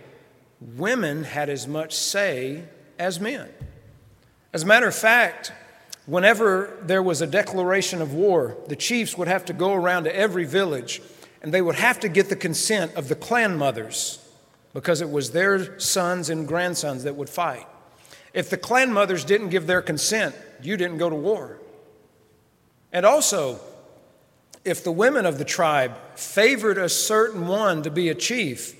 women 0.59 1.25
had 1.25 1.49
as 1.49 1.67
much 1.67 1.93
say 1.93 2.63
as 2.97 3.19
men. 3.19 3.49
As 4.53 4.63
a 4.63 4.65
matter 4.65 4.87
of 4.87 4.95
fact, 4.95 5.51
whenever 6.05 6.77
there 6.81 7.03
was 7.03 7.21
a 7.21 7.27
declaration 7.27 8.01
of 8.01 8.13
war, 8.13 8.57
the 8.67 8.75
chiefs 8.75 9.17
would 9.17 9.27
have 9.27 9.45
to 9.45 9.53
go 9.53 9.73
around 9.73 10.05
to 10.05 10.15
every 10.15 10.45
village 10.45 11.01
and 11.41 11.53
they 11.53 11.61
would 11.61 11.75
have 11.75 11.99
to 12.01 12.09
get 12.09 12.29
the 12.29 12.35
consent 12.35 12.93
of 12.95 13.07
the 13.07 13.15
clan 13.15 13.57
mothers 13.57 14.19
because 14.73 15.01
it 15.01 15.09
was 15.09 15.31
their 15.31 15.79
sons 15.79 16.29
and 16.29 16.47
grandsons 16.47 17.03
that 17.03 17.15
would 17.15 17.29
fight. 17.29 17.67
If 18.33 18.49
the 18.49 18.57
clan 18.57 18.93
mothers 18.93 19.25
didn't 19.25 19.49
give 19.49 19.67
their 19.67 19.81
consent, 19.81 20.35
you 20.61 20.77
didn't 20.77 20.97
go 20.97 21.09
to 21.09 21.15
war. 21.15 21.57
And 22.93 23.05
also, 23.05 23.59
if 24.63 24.83
the 24.83 24.91
women 24.91 25.25
of 25.25 25.37
the 25.37 25.45
tribe 25.45 25.97
favored 26.15 26.77
a 26.77 26.89
certain 26.89 27.47
one 27.47 27.83
to 27.83 27.91
be 27.91 28.09
a 28.09 28.15
chief, 28.15 28.75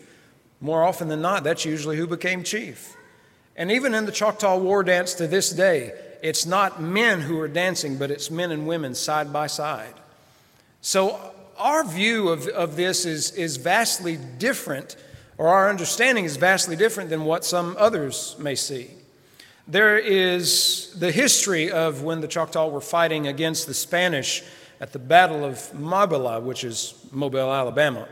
more 0.60 0.84
often 0.84 1.08
than 1.08 1.22
not, 1.22 1.44
that's 1.44 1.66
usually 1.66 1.98
who 1.98 2.08
became 2.08 2.44
chief. 2.44 2.96
And 3.56 3.72
even 3.72 3.94
in 3.94 4.06
the 4.06 4.12
Choctaw 4.12 4.58
War 4.58 4.84
dance 4.84 5.14
to 5.16 5.28
this 5.28 5.50
day, 5.50 5.94
it's 6.22 6.46
not 6.46 6.82
men 6.82 7.22
who 7.22 7.40
are 7.40 7.48
dancing, 7.48 7.98
but 7.98 8.12
it's 8.12 8.30
men 8.30 8.52
and 8.52 8.68
women 8.68 8.96
side 8.96 9.34
by 9.34 9.48
side. 9.48 9.96
So 10.82 11.20
our 11.58 11.84
view 11.84 12.30
of, 12.30 12.48
of 12.48 12.76
this 12.76 13.06
is, 13.06 13.32
is 13.32 13.58
vastly 13.58 14.18
different, 14.38 14.96
or 15.38 15.48
our 15.48 15.70
understanding 15.70 16.26
is 16.26 16.38
vastly 16.38 16.76
different 16.76 17.10
than 17.10 17.26
what 17.26 17.46
some 17.46 17.76
others 17.80 18.36
may 18.40 18.56
see. 18.56 18.92
There 19.68 19.98
is 19.98 20.94
the 20.98 21.12
history 21.12 21.72
of 21.72 22.04
when 22.04 22.22
the 22.22 22.28
Choctaw 22.28 22.68
were 22.68 22.82
fighting 22.82 23.28
against 23.28 23.68
the 23.68 23.74
Spanish 23.74 24.44
at 24.80 24.92
the 24.92 25.00
Battle 25.00 25.46
of 25.46 25.58
Mobila, 25.74 26.42
which 26.42 26.64
is 26.64 26.96
Mobile, 27.12 27.54
Alabama. 27.54 28.08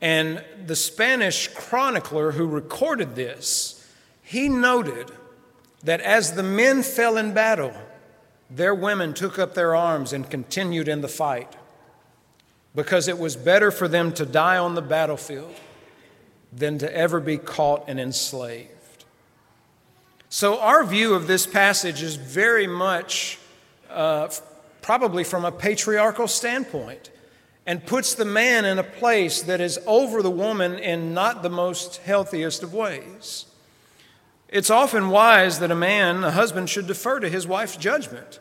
And 0.00 0.44
the 0.66 0.76
Spanish 0.76 1.48
chronicler 1.48 2.32
who 2.32 2.46
recorded 2.46 3.14
this, 3.14 3.86
he 4.22 4.48
noted 4.48 5.10
that 5.84 6.00
as 6.00 6.32
the 6.32 6.42
men 6.42 6.82
fell 6.82 7.16
in 7.16 7.32
battle, 7.32 7.72
their 8.50 8.74
women 8.74 9.14
took 9.14 9.38
up 9.38 9.54
their 9.54 9.74
arms 9.74 10.12
and 10.12 10.28
continued 10.28 10.88
in 10.88 11.00
the 11.00 11.08
fight 11.08 11.54
because 12.74 13.08
it 13.08 13.18
was 13.18 13.36
better 13.36 13.70
for 13.70 13.88
them 13.88 14.12
to 14.12 14.26
die 14.26 14.58
on 14.58 14.74
the 14.74 14.82
battlefield 14.82 15.54
than 16.56 16.78
to 16.78 16.96
ever 16.96 17.20
be 17.20 17.36
caught 17.36 17.84
and 17.86 18.00
enslaved. 18.00 18.70
So, 20.28 20.58
our 20.58 20.84
view 20.84 21.14
of 21.14 21.26
this 21.26 21.46
passage 21.46 22.02
is 22.02 22.16
very 22.16 22.66
much 22.66 23.38
uh, 23.90 24.28
probably 24.82 25.22
from 25.22 25.44
a 25.44 25.52
patriarchal 25.52 26.28
standpoint 26.28 27.10
and 27.66 27.84
puts 27.84 28.14
the 28.14 28.24
man 28.24 28.64
in 28.64 28.78
a 28.78 28.84
place 28.84 29.42
that 29.42 29.60
is 29.60 29.78
over 29.86 30.22
the 30.22 30.30
woman 30.30 30.78
in 30.78 31.12
not 31.12 31.42
the 31.42 31.50
most 31.50 31.98
healthiest 31.98 32.62
of 32.62 32.72
ways. 32.72 33.46
It's 34.48 34.70
often 34.70 35.10
wise 35.10 35.58
that 35.58 35.70
a 35.70 35.76
man, 35.76 36.22
a 36.22 36.30
husband, 36.30 36.70
should 36.70 36.86
defer 36.86 37.18
to 37.20 37.28
his 37.28 37.46
wife's 37.46 37.76
judgment. 37.76 38.38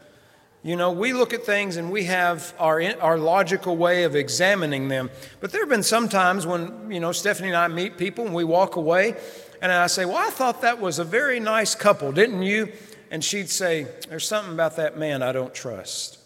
You 0.66 0.76
know, 0.76 0.92
we 0.92 1.14
look 1.14 1.32
at 1.32 1.46
things 1.46 1.78
and 1.78 1.92
we 1.92 2.06
have 2.06 2.56
our, 2.58 2.82
our 3.00 3.20
logical 3.20 3.78
way 3.78 4.02
of 4.02 4.16
examining 4.16 4.88
them. 4.88 5.12
But 5.40 5.52
there 5.52 5.62
have 5.62 5.70
been 5.70 5.84
some 5.84 6.10
times 6.10 6.48
when, 6.48 6.92
you 6.92 7.00
know, 7.00 7.12
Stephanie 7.12 7.50
and 7.50 7.58
I 7.58 7.68
meet 7.68 8.00
people 8.00 8.26
and 8.26 8.34
we 8.34 8.44
walk 8.44 8.76
away 8.76 9.16
and 9.62 9.72
I 9.72 9.86
say, 9.86 10.06
Well, 10.06 10.18
I 10.18 10.32
thought 10.32 10.62
that 10.62 10.82
was 10.82 10.98
a 10.98 11.04
very 11.04 11.40
nice 11.40 11.76
couple, 11.76 12.12
didn't 12.12 12.42
you? 12.42 12.72
And 13.12 13.24
she'd 13.24 13.52
say, 13.52 13.86
There's 14.10 14.28
something 14.28 14.56
about 14.56 14.78
that 14.78 14.98
man 14.98 15.22
I 15.22 15.34
don't 15.34 15.54
trust. 15.54 16.18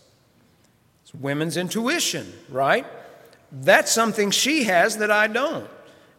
It's 1.03 1.13
women's 1.13 1.57
intuition, 1.57 2.31
right? 2.47 2.85
That's 3.51 3.91
something 3.91 4.31
she 4.31 4.63
has 4.63 4.99
that 4.99 5.11
I 5.11 5.27
don't. 5.27 5.69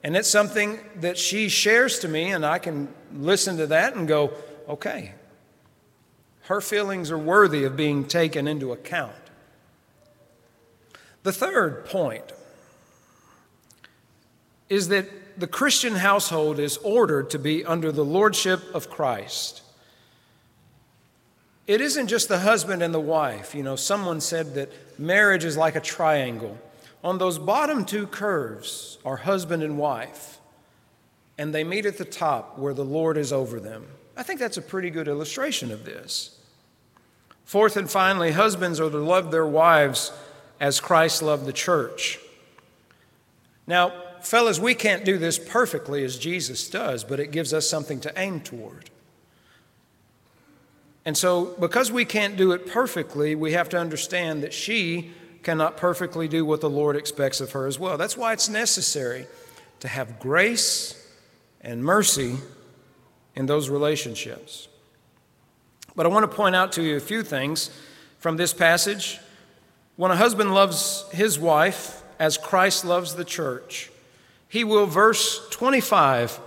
And 0.05 0.15
it's 0.15 0.29
something 0.29 0.79
that 0.97 1.17
she 1.17 1.49
shares 1.49 2.01
to 2.01 2.09
me, 2.09 2.33
and 2.33 2.45
I 2.45 2.59
can 2.59 2.93
listen 3.15 3.57
to 3.57 3.69
that 3.69 3.97
and 3.97 4.07
go, 4.07 4.35
okay, 4.69 5.15
her 6.51 6.61
feelings 6.61 7.13
are 7.13 7.19
worthy 7.19 7.63
of 7.63 7.77
being 7.77 8.05
taken 8.05 8.49
into 8.49 8.73
account. 8.73 9.15
The 11.23 11.33
third 11.33 11.85
point 11.87 12.25
is 14.69 14.89
that 14.89 15.39
the 15.39 15.47
Christian 15.47 15.95
household 15.95 16.59
is 16.59 16.77
ordered 16.79 17.31
to 17.31 17.39
be 17.39 17.65
under 17.65 17.93
the 17.93 18.05
lordship 18.05 18.63
of 18.75 18.91
Christ. 18.91 19.63
It 21.69 21.81
isn't 21.81 22.09
just 22.09 22.27
the 22.27 22.41
husband 22.41 22.83
and 22.83 22.93
the 22.93 22.99
wife. 22.99 23.55
You 23.55 23.63
know, 23.63 23.77
someone 23.77 24.21
said 24.21 24.57
that 24.57 24.99
marriage 24.99 25.45
is 25.45 25.57
like 25.57 25.77
a 25.77 25.81
triangle. 25.81 26.59
On 27.05 27.19
those 27.19 27.39
bottom 27.39 27.85
two 27.85 28.09
curves 28.09 28.99
are 29.05 29.19
husband 29.19 29.63
and 29.63 29.79
wife, 29.79 30.41
and 31.39 31.55
they 31.55 31.63
meet 31.63 31.87
at 31.87 31.97
the 31.97 32.05
top 32.05 32.59
where 32.59 32.75
the 32.75 32.85
Lord 32.85 33.17
is 33.17 33.33
over 33.33 33.61
them. 33.61 33.87
I 34.17 34.25
think 34.25 34.41
that's 34.41 34.57
a 34.57 34.63
pretty 34.63 34.91
good 34.91 35.07
illustration 35.07 35.71
of 35.71 35.85
this. 35.85 36.39
Fourth 37.45 37.77
and 37.77 37.91
finally, 37.91 38.33
husbands 38.33 38.79
are 38.81 38.91
to 38.91 38.99
love 38.99 39.31
their 39.31 39.47
wives 39.47 40.13
as 40.61 40.81
Christ 40.81 41.23
loved 41.23 41.47
the 41.47 41.53
church. 41.53 42.19
Now, 43.67 43.93
fellas, 44.21 44.59
we 44.59 44.75
can't 44.75 45.05
do 45.05 45.19
this 45.19 45.39
perfectly 45.39 46.05
as 46.05 46.19
Jesus 46.19 46.69
does, 46.69 47.05
but 47.05 47.19
it 47.19 47.31
gives 47.31 47.53
us 47.53 47.69
something 47.69 48.01
to 48.01 48.13
aim 48.17 48.41
toward. 48.41 48.91
And 51.05 51.17
so, 51.17 51.57
because 51.59 51.91
we 51.91 52.05
can't 52.05 52.37
do 52.37 52.53
it 52.53 52.67
perfectly, 52.67 53.35
we 53.35 53.53
have 53.53 53.69
to 53.71 53.79
understand 53.79 54.43
that 54.43 54.53
she 54.53 55.13
cannot 55.43 55.77
perfectly 55.77 56.29
do 56.29 56.45
what 56.45 56.61
the 56.61 56.69
Lord 56.69 56.97
expects 56.97 57.41
of 57.41 57.53
her 57.53 57.67
as 57.67 57.79
well. 57.79 57.97
That's 57.97 58.17
why 58.17 58.33
it's 58.33 58.49
necessary 58.49 59.27
to 59.81 59.89
have 59.89 60.21
grace 60.21 61.09
and 61.63 61.83
mercy 61.83 62.37
in 63.35 63.47
those 63.47 63.71
relationships. 63.71 64.69
But 65.97 66.07
I 66.07 66.09
want 66.09 66.31
to 66.31 66.37
point 66.37 66.55
out 66.55 66.73
to 66.73 66.83
you 66.83 66.97
a 66.97 67.01
few 67.01 67.23
things 67.23 67.71
from 68.19 68.37
this 68.37 68.53
passage. 68.53 69.19
When 69.97 70.11
a 70.11 70.17
husband 70.17 70.55
loves 70.55 71.05
his 71.13 71.39
wife 71.39 72.03
as 72.19 72.39
Christ 72.39 72.85
loves 72.85 73.15
the 73.15 73.25
church, 73.25 73.91
he 74.49 74.65
will, 74.65 74.87
verse 74.87 75.49
25, 75.51 76.41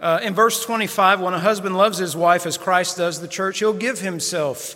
uh, 0.00 0.18
in 0.22 0.34
verse 0.34 0.64
25, 0.64 1.20
when 1.20 1.34
a 1.34 1.38
husband 1.38 1.76
loves 1.76 1.98
his 1.98 2.16
wife 2.16 2.44
as 2.44 2.58
Christ 2.58 2.96
does 2.96 3.20
the 3.20 3.28
church, 3.28 3.60
he'll 3.60 3.72
give 3.72 4.00
himself 4.00 4.74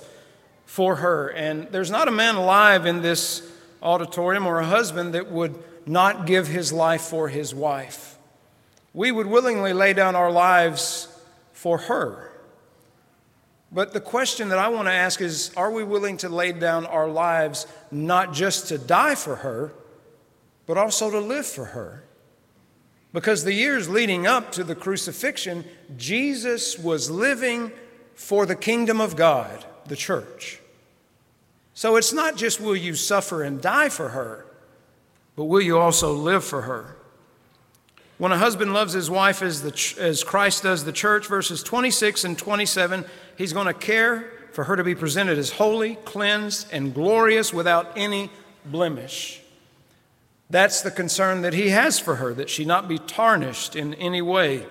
for 0.66 0.96
her. 0.96 1.28
And 1.28 1.68
there's 1.72 1.90
not 1.90 2.06
a 2.06 2.12
man 2.12 2.36
alive 2.36 2.86
in 2.86 3.02
this 3.02 3.42
auditorium 3.82 4.46
or 4.46 4.60
a 4.60 4.66
husband 4.66 5.14
that 5.14 5.30
would 5.30 5.56
not 5.84 6.26
give 6.26 6.46
his 6.46 6.72
life 6.72 7.02
for 7.02 7.28
his 7.28 7.54
wife. 7.54 8.18
We 8.94 9.10
would 9.12 9.26
willingly 9.26 9.72
lay 9.72 9.92
down 9.92 10.14
our 10.14 10.30
lives 10.30 11.08
for 11.52 11.78
her. 11.78 12.32
But 13.76 13.92
the 13.92 14.00
question 14.00 14.48
that 14.48 14.58
I 14.58 14.68
want 14.68 14.88
to 14.88 14.92
ask 14.92 15.20
is 15.20 15.50
are 15.54 15.70
we 15.70 15.84
willing 15.84 16.16
to 16.18 16.30
lay 16.30 16.52
down 16.52 16.86
our 16.86 17.06
lives 17.06 17.66
not 17.90 18.32
just 18.32 18.68
to 18.68 18.78
die 18.78 19.14
for 19.14 19.36
her, 19.36 19.74
but 20.64 20.78
also 20.78 21.10
to 21.10 21.20
live 21.20 21.44
for 21.44 21.66
her? 21.66 22.02
Because 23.12 23.44
the 23.44 23.52
years 23.52 23.86
leading 23.86 24.26
up 24.26 24.50
to 24.52 24.64
the 24.64 24.74
crucifixion, 24.74 25.62
Jesus 25.94 26.78
was 26.78 27.10
living 27.10 27.70
for 28.14 28.46
the 28.46 28.56
kingdom 28.56 28.98
of 28.98 29.14
God, 29.14 29.66
the 29.84 29.94
church. 29.94 30.58
So 31.74 31.96
it's 31.96 32.14
not 32.14 32.34
just 32.34 32.62
will 32.62 32.76
you 32.76 32.94
suffer 32.94 33.42
and 33.42 33.60
die 33.60 33.90
for 33.90 34.08
her, 34.08 34.46
but 35.36 35.44
will 35.44 35.60
you 35.60 35.78
also 35.78 36.14
live 36.14 36.44
for 36.44 36.62
her? 36.62 36.95
When 38.18 38.32
a 38.32 38.38
husband 38.38 38.72
loves 38.72 38.94
his 38.94 39.10
wife 39.10 39.42
as, 39.42 39.62
the, 39.62 39.94
as 40.00 40.24
Christ 40.24 40.62
does 40.62 40.84
the 40.84 40.92
church, 40.92 41.26
verses 41.26 41.62
26 41.62 42.24
and 42.24 42.38
27, 42.38 43.04
he's 43.36 43.52
going 43.52 43.66
to 43.66 43.74
care 43.74 44.32
for 44.52 44.64
her 44.64 44.76
to 44.76 44.84
be 44.84 44.94
presented 44.94 45.36
as 45.36 45.50
holy, 45.50 45.96
cleansed, 45.96 46.68
and 46.72 46.94
glorious 46.94 47.52
without 47.52 47.92
any 47.94 48.30
blemish. 48.64 49.42
That's 50.48 50.80
the 50.80 50.90
concern 50.90 51.42
that 51.42 51.52
he 51.52 51.68
has 51.70 51.98
for 51.98 52.16
her, 52.16 52.32
that 52.34 52.48
she 52.48 52.64
not 52.64 52.88
be 52.88 52.98
tarnished 52.98 53.76
in 53.76 53.92
any 53.94 54.22
way. 54.22 54.66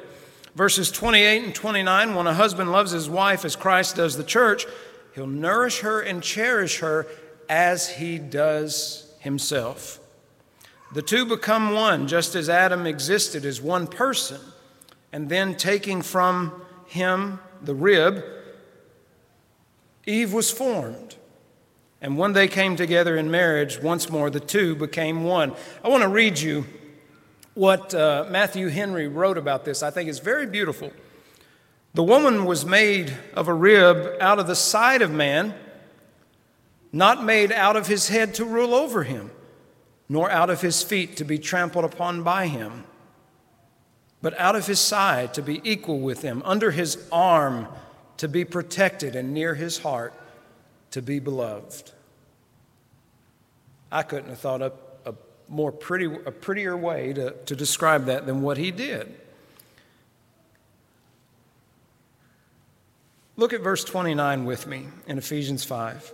Verses 0.55 0.89
28 0.89 1.43
and 1.43 1.53
29 1.53 2.15
when 2.15 2.27
a 2.27 2.33
husband 2.33 2.71
loves 2.71 2.91
his 2.91 3.09
wife 3.09 3.45
as 3.45 3.55
Christ 3.55 3.97
does 3.97 4.17
the 4.17 4.23
church, 4.23 4.65
he'll 5.13 5.27
nourish 5.27 5.81
her 5.81 6.01
and 6.01 6.23
cherish 6.23 6.79
her 6.79 7.05
as 7.47 7.89
he 7.89 8.17
does 8.17 9.13
himself. 9.19 9.99
The 10.93 11.01
two 11.01 11.25
become 11.25 11.73
one, 11.73 12.07
just 12.07 12.35
as 12.35 12.49
Adam 12.49 12.85
existed 12.85 13.45
as 13.45 13.61
one 13.61 13.87
person, 13.87 14.39
and 15.11 15.29
then 15.29 15.55
taking 15.55 16.01
from 16.01 16.61
him 16.85 17.39
the 17.61 17.75
rib, 17.75 18.23
Eve 20.05 20.33
was 20.33 20.51
formed. 20.51 21.15
And 22.01 22.17
when 22.17 22.33
they 22.33 22.47
came 22.47 22.75
together 22.75 23.17
in 23.17 23.31
marriage, 23.31 23.81
once 23.81 24.09
more 24.09 24.29
the 24.29 24.39
two 24.39 24.75
became 24.75 25.23
one. 25.23 25.53
I 25.83 25.89
want 25.89 26.03
to 26.03 26.09
read 26.09 26.37
you 26.37 26.65
what 27.55 27.95
uh, 27.95 28.25
Matthew 28.29 28.67
Henry 28.67 29.07
wrote 29.07 29.37
about 29.37 29.65
this. 29.65 29.81
I 29.81 29.89
think 29.89 30.09
it's 30.09 30.19
very 30.19 30.45
beautiful. 30.45 30.91
The 31.93 32.03
woman 32.03 32.45
was 32.45 32.65
made 32.65 33.17
of 33.33 33.47
a 33.47 33.53
rib 33.53 34.17
out 34.19 34.37
of 34.37 34.47
the 34.47 34.55
side 34.55 35.01
of 35.01 35.09
man, 35.09 35.55
not 36.91 37.23
made 37.23 37.51
out 37.51 37.77
of 37.77 37.87
his 37.87 38.09
head 38.09 38.35
to 38.35 38.45
rule 38.45 38.75
over 38.75 39.03
him, 39.03 39.31
nor 40.07 40.29
out 40.29 40.49
of 40.49 40.61
his 40.61 40.83
feet 40.83 41.17
to 41.17 41.23
be 41.23 41.37
trampled 41.37 41.85
upon 41.85 42.23
by 42.23 42.47
him. 42.47 42.83
but 44.21 44.39
out 44.39 44.55
of 44.55 44.65
his 44.65 44.79
side 44.79 45.35
to 45.35 45.41
be 45.43 45.61
equal 45.63 45.99
with 45.99 46.23
him, 46.23 46.41
under 46.45 46.71
his 46.71 46.97
arm 47.11 47.67
to 48.17 48.27
be 48.27 48.43
protected, 48.43 49.15
and 49.15 49.33
near 49.35 49.53
his 49.53 49.77
heart 49.79 50.13
to 50.89 50.99
be 50.99 51.19
beloved. 51.19 51.91
I 53.91 54.01
couldn't 54.01 54.29
have 54.29 54.39
thought 54.39 54.63
up 54.63 55.05
a 55.05 55.13
more 55.47 55.71
pretty, 55.71 56.05
a 56.05 56.31
prettier 56.31 56.75
way 56.75 57.13
to, 57.13 57.31
to 57.45 57.55
describe 57.55 58.05
that 58.05 58.25
than 58.25 58.41
what 58.41 58.57
he 58.57 58.71
did. 58.71 59.13
Look 63.37 63.53
at 63.53 63.61
verse 63.61 63.83
29 63.83 64.45
with 64.45 64.65
me 64.65 64.87
in 65.07 65.17
Ephesians 65.17 65.63
5. 65.63 66.13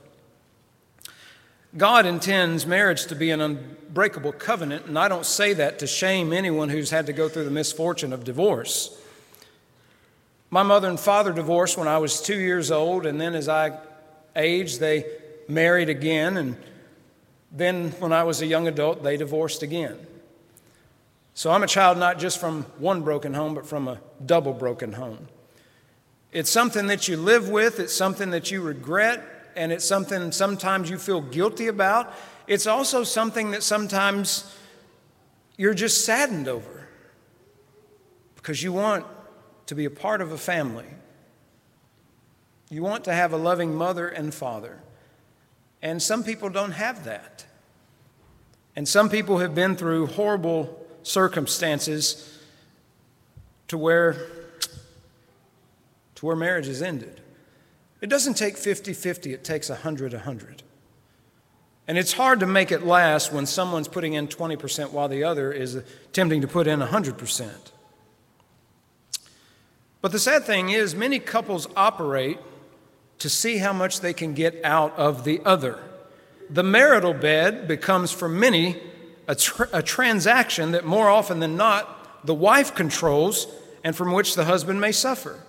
God 1.77 2.05
intends 2.05 2.65
marriage 2.65 3.05
to 3.05 3.15
be 3.15 3.31
an 3.31 3.39
unbreakable 3.39 4.33
covenant, 4.33 4.87
and 4.87 4.99
I 4.99 5.07
don't 5.07 5.25
say 5.25 5.53
that 5.53 5.79
to 5.79 5.87
shame 5.87 6.33
anyone 6.33 6.69
who's 6.69 6.89
had 6.89 7.05
to 7.05 7.13
go 7.13 7.29
through 7.29 7.45
the 7.45 7.51
misfortune 7.51 8.11
of 8.11 8.25
divorce. 8.25 8.97
My 10.49 10.63
mother 10.63 10.89
and 10.89 10.99
father 10.99 11.31
divorced 11.31 11.77
when 11.77 11.87
I 11.87 11.97
was 11.97 12.21
two 12.21 12.37
years 12.37 12.71
old, 12.71 13.05
and 13.05 13.21
then 13.21 13.35
as 13.35 13.47
I 13.47 13.77
aged, 14.35 14.81
they 14.81 15.05
married 15.47 15.87
again, 15.87 16.35
and 16.35 16.57
then 17.53 17.91
when 17.91 18.11
I 18.11 18.23
was 18.23 18.41
a 18.41 18.45
young 18.45 18.67
adult, 18.67 19.01
they 19.01 19.15
divorced 19.15 19.63
again. 19.63 19.97
So 21.33 21.51
I'm 21.51 21.63
a 21.63 21.67
child 21.67 21.97
not 21.97 22.19
just 22.19 22.37
from 22.37 22.63
one 22.79 23.01
broken 23.01 23.33
home, 23.33 23.55
but 23.55 23.65
from 23.65 23.87
a 23.87 24.01
double 24.25 24.53
broken 24.53 24.91
home. 24.91 25.29
It's 26.33 26.49
something 26.49 26.87
that 26.87 27.07
you 27.07 27.15
live 27.15 27.47
with, 27.47 27.79
it's 27.79 27.93
something 27.95 28.31
that 28.31 28.51
you 28.51 28.61
regret, 28.61 29.23
and 29.55 29.71
it's 29.71 29.85
something 29.85 30.31
sometimes 30.31 30.89
you 30.89 30.97
feel 30.97 31.21
guilty 31.21 31.67
about. 31.67 32.13
It's 32.47 32.67
also 32.67 33.03
something 33.03 33.51
that 33.51 33.63
sometimes 33.63 34.55
you're 35.57 35.73
just 35.73 36.05
saddened 36.05 36.47
over 36.47 36.87
because 38.35 38.63
you 38.63 38.73
want 38.73 39.05
to 39.67 39.75
be 39.75 39.85
a 39.85 39.89
part 39.89 40.21
of 40.21 40.31
a 40.31 40.37
family. 40.37 40.87
You 42.69 42.81
want 42.81 43.03
to 43.05 43.13
have 43.13 43.33
a 43.33 43.37
loving 43.37 43.75
mother 43.75 44.07
and 44.07 44.33
father. 44.33 44.79
And 45.81 46.01
some 46.01 46.23
people 46.23 46.49
don't 46.49 46.71
have 46.71 47.05
that. 47.05 47.45
And 48.75 48.87
some 48.87 49.09
people 49.09 49.39
have 49.39 49.53
been 49.53 49.75
through 49.75 50.07
horrible 50.07 50.85
circumstances 51.03 52.39
to 53.67 53.77
where 53.77 54.27
to 56.15 56.25
where 56.25 56.35
marriage 56.35 56.67
has 56.67 56.81
ended. 56.83 57.19
It 58.01 58.09
doesn't 58.09 58.33
take 58.33 58.57
50 58.57 58.93
50, 58.93 59.33
it 59.33 59.43
takes 59.43 59.69
100 59.69 60.13
100. 60.13 60.63
And 61.87 61.97
it's 61.97 62.13
hard 62.13 62.39
to 62.39 62.45
make 62.45 62.71
it 62.71 62.83
last 62.83 63.33
when 63.33 63.45
someone's 63.45 63.87
putting 63.87 64.13
in 64.13 64.27
20% 64.27 64.91
while 64.91 65.07
the 65.07 65.23
other 65.23 65.51
is 65.51 65.75
attempting 65.75 66.41
to 66.41 66.47
put 66.47 66.67
in 66.67 66.79
100%. 66.79 67.49
But 70.01 70.11
the 70.11 70.19
sad 70.19 70.45
thing 70.45 70.69
is, 70.69 70.95
many 70.95 71.19
couples 71.19 71.67
operate 71.75 72.39
to 73.19 73.29
see 73.29 73.57
how 73.57 73.73
much 73.73 73.99
they 73.99 74.13
can 74.13 74.33
get 74.33 74.63
out 74.63 74.95
of 74.97 75.23
the 75.25 75.41
other. 75.45 75.79
The 76.49 76.63
marital 76.63 77.13
bed 77.13 77.67
becomes 77.67 78.11
for 78.11 78.27
many 78.27 78.81
a, 79.27 79.37
a 79.71 79.83
transaction 79.83 80.71
that 80.71 80.85
more 80.85 81.07
often 81.07 81.39
than 81.39 81.55
not 81.55 82.25
the 82.25 82.33
wife 82.33 82.73
controls 82.73 83.47
and 83.83 83.95
from 83.95 84.11
which 84.11 84.35
the 84.35 84.45
husband 84.45 84.81
may 84.81 84.91
suffer. 84.91 85.39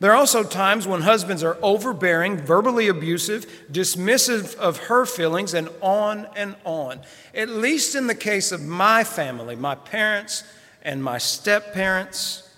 There 0.00 0.12
are 0.12 0.16
also 0.16 0.42
times 0.42 0.88
when 0.88 1.02
husbands 1.02 1.44
are 1.44 1.58
overbearing, 1.60 2.38
verbally 2.38 2.88
abusive, 2.88 3.46
dismissive 3.70 4.56
of 4.56 4.78
her 4.84 5.04
feelings, 5.04 5.52
and 5.52 5.68
on 5.82 6.26
and 6.34 6.56
on. 6.64 7.00
At 7.34 7.50
least 7.50 7.94
in 7.94 8.06
the 8.06 8.14
case 8.14 8.50
of 8.50 8.62
my 8.62 9.04
family, 9.04 9.56
my 9.56 9.74
parents 9.74 10.42
and 10.80 11.04
my 11.04 11.18
step 11.18 11.74
parents, 11.74 12.50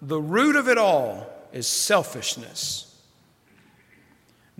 the 0.00 0.20
root 0.20 0.56
of 0.56 0.66
it 0.66 0.78
all 0.78 1.26
is 1.52 1.66
selfishness. 1.66 2.90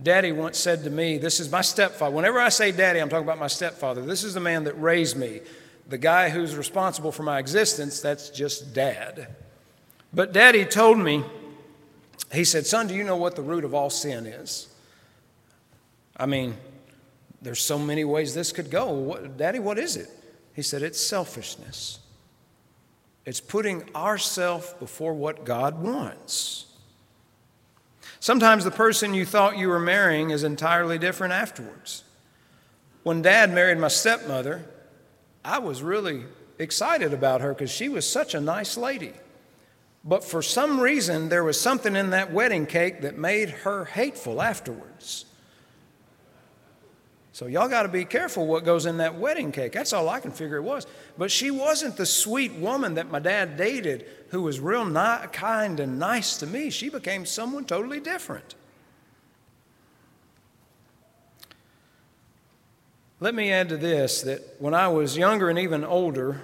Daddy 0.00 0.32
once 0.32 0.58
said 0.58 0.84
to 0.84 0.90
me, 0.90 1.16
This 1.16 1.40
is 1.40 1.50
my 1.50 1.62
stepfather. 1.62 2.14
Whenever 2.14 2.38
I 2.38 2.50
say 2.50 2.70
daddy, 2.70 2.98
I'm 2.98 3.08
talking 3.08 3.24
about 3.24 3.38
my 3.38 3.46
stepfather. 3.46 4.02
This 4.02 4.24
is 4.24 4.34
the 4.34 4.40
man 4.40 4.64
that 4.64 4.74
raised 4.74 5.16
me. 5.16 5.40
The 5.88 5.98
guy 5.98 6.28
who's 6.28 6.54
responsible 6.54 7.12
for 7.12 7.22
my 7.22 7.38
existence, 7.38 8.00
that's 8.00 8.28
just 8.28 8.74
dad. 8.74 9.28
But 10.12 10.32
daddy 10.34 10.66
told 10.66 10.98
me, 10.98 11.24
he 12.32 12.44
said, 12.44 12.66
Son, 12.66 12.86
do 12.86 12.94
you 12.94 13.04
know 13.04 13.16
what 13.16 13.36
the 13.36 13.42
root 13.42 13.64
of 13.64 13.74
all 13.74 13.90
sin 13.90 14.26
is? 14.26 14.68
I 16.16 16.26
mean, 16.26 16.56
there's 17.42 17.60
so 17.60 17.78
many 17.78 18.04
ways 18.04 18.34
this 18.34 18.52
could 18.52 18.70
go. 18.70 18.90
What, 18.92 19.36
Daddy, 19.36 19.58
what 19.58 19.78
is 19.78 19.96
it? 19.96 20.08
He 20.54 20.62
said, 20.62 20.82
It's 20.82 21.00
selfishness. 21.00 21.98
It's 23.26 23.40
putting 23.40 23.84
ourself 23.94 24.78
before 24.78 25.14
what 25.14 25.44
God 25.44 25.82
wants. 25.82 26.66
Sometimes 28.20 28.64
the 28.64 28.70
person 28.70 29.14
you 29.14 29.24
thought 29.24 29.58
you 29.58 29.68
were 29.68 29.80
marrying 29.80 30.30
is 30.30 30.44
entirely 30.44 30.98
different 30.98 31.32
afterwards. 31.32 32.04
When 33.02 33.22
dad 33.22 33.52
married 33.52 33.78
my 33.78 33.88
stepmother, 33.88 34.64
I 35.44 35.58
was 35.58 35.82
really 35.82 36.24
excited 36.58 37.12
about 37.12 37.42
her 37.42 37.52
because 37.52 37.70
she 37.70 37.88
was 37.88 38.10
such 38.10 38.34
a 38.34 38.40
nice 38.40 38.76
lady. 38.76 39.12
But 40.04 40.22
for 40.22 40.42
some 40.42 40.78
reason, 40.78 41.30
there 41.30 41.42
was 41.42 41.58
something 41.58 41.96
in 41.96 42.10
that 42.10 42.30
wedding 42.30 42.66
cake 42.66 43.00
that 43.02 43.16
made 43.16 43.48
her 43.50 43.86
hateful 43.86 44.42
afterwards. 44.42 45.24
So, 47.32 47.46
y'all 47.46 47.68
got 47.68 47.82
to 47.82 47.88
be 47.88 48.04
careful 48.04 48.46
what 48.46 48.64
goes 48.64 48.86
in 48.86 48.98
that 48.98 49.16
wedding 49.16 49.50
cake. 49.50 49.72
That's 49.72 49.92
all 49.92 50.08
I 50.08 50.20
can 50.20 50.30
figure 50.30 50.56
it 50.56 50.62
was. 50.62 50.86
But 51.18 51.32
she 51.32 51.50
wasn't 51.50 51.96
the 51.96 52.06
sweet 52.06 52.52
woman 52.52 52.94
that 52.94 53.10
my 53.10 53.18
dad 53.18 53.56
dated 53.56 54.06
who 54.28 54.42
was 54.42 54.60
real 54.60 54.84
ni- 54.84 55.26
kind 55.32 55.80
and 55.80 55.98
nice 55.98 56.36
to 56.38 56.46
me. 56.46 56.70
She 56.70 56.90
became 56.90 57.26
someone 57.26 57.64
totally 57.64 57.98
different. 57.98 58.54
Let 63.18 63.34
me 63.34 63.50
add 63.50 63.70
to 63.70 63.78
this 63.78 64.22
that 64.22 64.56
when 64.60 64.74
I 64.74 64.88
was 64.88 65.16
younger 65.16 65.48
and 65.48 65.58
even 65.58 65.82
older, 65.82 66.42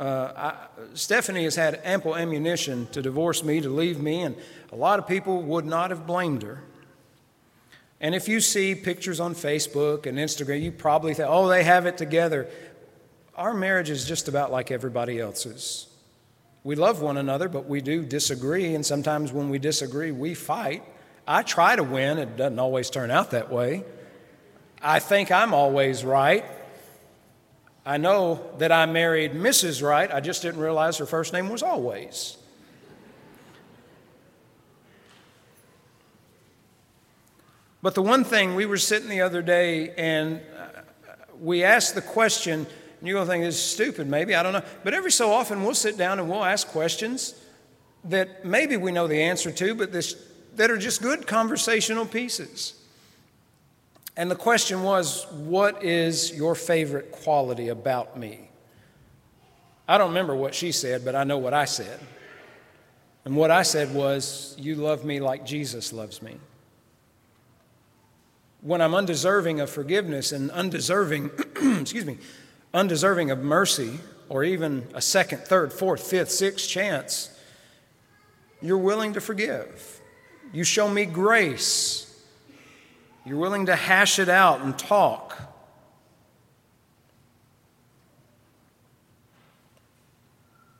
uh, 0.00 0.32
I, 0.34 0.54
Stephanie 0.94 1.44
has 1.44 1.56
had 1.56 1.80
ample 1.84 2.16
ammunition 2.16 2.86
to 2.92 3.02
divorce 3.02 3.44
me, 3.44 3.60
to 3.60 3.68
leave 3.68 4.00
me, 4.00 4.22
and 4.22 4.34
a 4.72 4.76
lot 4.76 4.98
of 4.98 5.06
people 5.06 5.42
would 5.42 5.66
not 5.66 5.90
have 5.90 6.06
blamed 6.06 6.42
her. 6.42 6.62
And 8.00 8.14
if 8.14 8.26
you 8.26 8.40
see 8.40 8.74
pictures 8.74 9.20
on 9.20 9.34
Facebook 9.34 10.06
and 10.06 10.16
Instagram, 10.16 10.62
you 10.62 10.72
probably 10.72 11.12
think, 11.12 11.28
oh, 11.30 11.48
they 11.48 11.64
have 11.64 11.84
it 11.84 11.98
together. 11.98 12.48
Our 13.34 13.52
marriage 13.52 13.90
is 13.90 14.06
just 14.06 14.26
about 14.26 14.50
like 14.50 14.70
everybody 14.70 15.20
else's. 15.20 15.86
We 16.64 16.76
love 16.76 17.02
one 17.02 17.18
another, 17.18 17.50
but 17.50 17.66
we 17.66 17.82
do 17.82 18.02
disagree, 18.02 18.74
and 18.74 18.84
sometimes 18.84 19.32
when 19.32 19.50
we 19.50 19.58
disagree, 19.58 20.12
we 20.12 20.32
fight. 20.34 20.82
I 21.26 21.42
try 21.42 21.76
to 21.76 21.82
win, 21.82 22.16
it 22.16 22.38
doesn't 22.38 22.58
always 22.58 22.88
turn 22.88 23.10
out 23.10 23.32
that 23.32 23.52
way. 23.52 23.84
I 24.82 24.98
think 24.98 25.30
I'm 25.30 25.52
always 25.52 26.04
right, 26.04 26.44
I 27.90 27.96
know 27.96 28.40
that 28.58 28.70
I 28.70 28.86
married 28.86 29.32
Mrs. 29.32 29.82
Wright. 29.82 30.14
I 30.14 30.20
just 30.20 30.42
didn't 30.42 30.60
realize 30.60 30.98
her 30.98 31.06
first 31.06 31.32
name 31.32 31.48
was 31.48 31.60
Always. 31.60 32.36
But 37.82 37.96
the 37.96 38.02
one 38.02 38.22
thing, 38.22 38.54
we 38.54 38.64
were 38.64 38.76
sitting 38.76 39.08
the 39.08 39.22
other 39.22 39.42
day 39.42 39.92
and 39.96 40.40
uh, 40.56 40.82
we 41.40 41.64
asked 41.64 41.96
the 41.96 42.00
question, 42.00 42.60
and 42.60 43.08
you're 43.08 43.16
going 43.16 43.26
to 43.26 43.32
think 43.32 43.42
this 43.42 43.56
is 43.56 43.60
stupid, 43.60 44.06
maybe, 44.06 44.36
I 44.36 44.44
don't 44.44 44.52
know. 44.52 44.62
But 44.84 44.94
every 44.94 45.10
so 45.10 45.32
often 45.32 45.64
we'll 45.64 45.74
sit 45.74 45.98
down 45.98 46.20
and 46.20 46.30
we'll 46.30 46.44
ask 46.44 46.68
questions 46.68 47.34
that 48.04 48.44
maybe 48.44 48.76
we 48.76 48.92
know 48.92 49.08
the 49.08 49.20
answer 49.20 49.50
to, 49.50 49.74
but 49.74 49.90
this, 49.90 50.14
that 50.54 50.70
are 50.70 50.78
just 50.78 51.02
good 51.02 51.26
conversational 51.26 52.06
pieces. 52.06 52.79
And 54.20 54.30
the 54.30 54.36
question 54.36 54.82
was, 54.82 55.26
What 55.30 55.82
is 55.82 56.30
your 56.36 56.54
favorite 56.54 57.10
quality 57.10 57.68
about 57.68 58.18
me? 58.18 58.50
I 59.88 59.96
don't 59.96 60.08
remember 60.08 60.36
what 60.36 60.54
she 60.54 60.72
said, 60.72 61.06
but 61.06 61.16
I 61.16 61.24
know 61.24 61.38
what 61.38 61.54
I 61.54 61.64
said. 61.64 61.98
And 63.24 63.34
what 63.34 63.50
I 63.50 63.62
said 63.62 63.94
was, 63.94 64.54
You 64.58 64.74
love 64.74 65.06
me 65.06 65.20
like 65.20 65.46
Jesus 65.46 65.90
loves 65.90 66.20
me. 66.20 66.36
When 68.60 68.82
I'm 68.82 68.94
undeserving 68.94 69.58
of 69.58 69.70
forgiveness 69.70 70.32
and 70.32 70.50
undeserving, 70.50 71.30
excuse 71.80 72.04
me, 72.04 72.18
undeserving 72.74 73.30
of 73.30 73.38
mercy, 73.38 74.00
or 74.28 74.44
even 74.44 74.86
a 74.92 75.00
second, 75.00 75.44
third, 75.44 75.72
fourth, 75.72 76.02
fifth, 76.02 76.30
sixth 76.30 76.68
chance, 76.68 77.30
you're 78.60 78.76
willing 78.76 79.14
to 79.14 79.20
forgive. 79.22 79.98
You 80.52 80.64
show 80.64 80.90
me 80.90 81.06
grace. 81.06 82.09
You're 83.24 83.38
willing 83.38 83.66
to 83.66 83.76
hash 83.76 84.18
it 84.18 84.28
out 84.28 84.60
and 84.60 84.78
talk. 84.78 85.38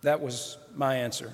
That 0.02 0.20
was 0.20 0.56
my 0.74 0.96
answer. 0.96 1.32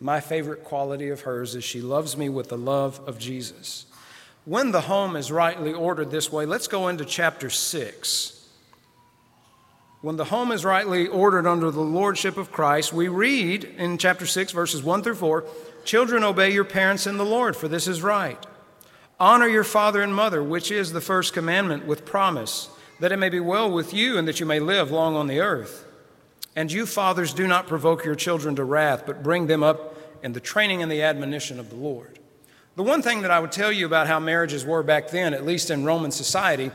My 0.00 0.20
favorite 0.20 0.62
quality 0.62 1.08
of 1.08 1.22
hers 1.22 1.56
is 1.56 1.64
she 1.64 1.80
loves 1.80 2.16
me 2.16 2.28
with 2.28 2.48
the 2.48 2.58
love 2.58 3.00
of 3.06 3.18
Jesus. 3.18 3.86
When 4.44 4.70
the 4.70 4.82
home 4.82 5.16
is 5.16 5.32
rightly 5.32 5.72
ordered 5.72 6.10
this 6.10 6.30
way, 6.30 6.46
let's 6.46 6.68
go 6.68 6.88
into 6.88 7.04
chapter 7.04 7.50
6. 7.50 8.34
When 10.00 10.16
the 10.16 10.26
home 10.26 10.52
is 10.52 10.64
rightly 10.64 11.08
ordered 11.08 11.46
under 11.46 11.72
the 11.72 11.80
lordship 11.80 12.36
of 12.36 12.52
Christ, 12.52 12.92
we 12.92 13.08
read 13.08 13.64
in 13.64 13.98
chapter 13.98 14.26
6, 14.26 14.52
verses 14.52 14.82
1 14.82 15.02
through 15.02 15.16
4 15.16 15.44
Children, 15.84 16.22
obey 16.22 16.52
your 16.52 16.64
parents 16.64 17.06
in 17.06 17.16
the 17.16 17.24
Lord, 17.24 17.56
for 17.56 17.66
this 17.66 17.88
is 17.88 18.02
right. 18.02 18.38
Honor 19.20 19.48
your 19.48 19.64
father 19.64 20.02
and 20.02 20.14
mother, 20.14 20.42
which 20.42 20.70
is 20.70 20.92
the 20.92 21.00
first 21.00 21.32
commandment, 21.32 21.86
with 21.86 22.04
promise, 22.04 22.68
that 23.00 23.10
it 23.10 23.16
may 23.16 23.28
be 23.28 23.40
well 23.40 23.70
with 23.70 23.92
you 23.92 24.16
and 24.16 24.28
that 24.28 24.38
you 24.38 24.46
may 24.46 24.60
live 24.60 24.90
long 24.90 25.16
on 25.16 25.26
the 25.26 25.40
earth. 25.40 25.86
And 26.54 26.70
you, 26.70 26.86
fathers, 26.86 27.32
do 27.32 27.46
not 27.46 27.66
provoke 27.66 28.04
your 28.04 28.14
children 28.14 28.56
to 28.56 28.64
wrath, 28.64 29.04
but 29.06 29.22
bring 29.22 29.46
them 29.46 29.62
up 29.62 29.96
in 30.22 30.32
the 30.32 30.40
training 30.40 30.82
and 30.82 30.90
the 30.90 31.02
admonition 31.02 31.58
of 31.58 31.70
the 31.70 31.76
Lord. 31.76 32.18
The 32.76 32.82
one 32.84 33.02
thing 33.02 33.22
that 33.22 33.30
I 33.32 33.40
would 33.40 33.50
tell 33.50 33.72
you 33.72 33.86
about 33.86 34.06
how 34.06 34.20
marriages 34.20 34.64
were 34.64 34.84
back 34.84 35.10
then, 35.10 35.34
at 35.34 35.44
least 35.44 35.70
in 35.70 35.84
Roman 35.84 36.12
society, 36.12 36.70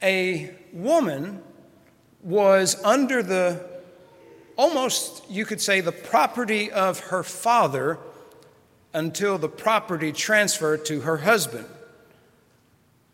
a 0.00 0.54
woman 0.72 1.42
was 2.22 2.80
under 2.84 3.22
the 3.22 3.64
almost, 4.56 5.28
you 5.28 5.44
could 5.44 5.60
say, 5.60 5.80
the 5.80 5.92
property 5.92 6.70
of 6.70 7.00
her 7.00 7.22
father 7.24 7.98
until 8.98 9.38
the 9.38 9.48
property 9.48 10.10
transferred 10.10 10.84
to 10.84 11.02
her 11.02 11.18
husband. 11.18 11.66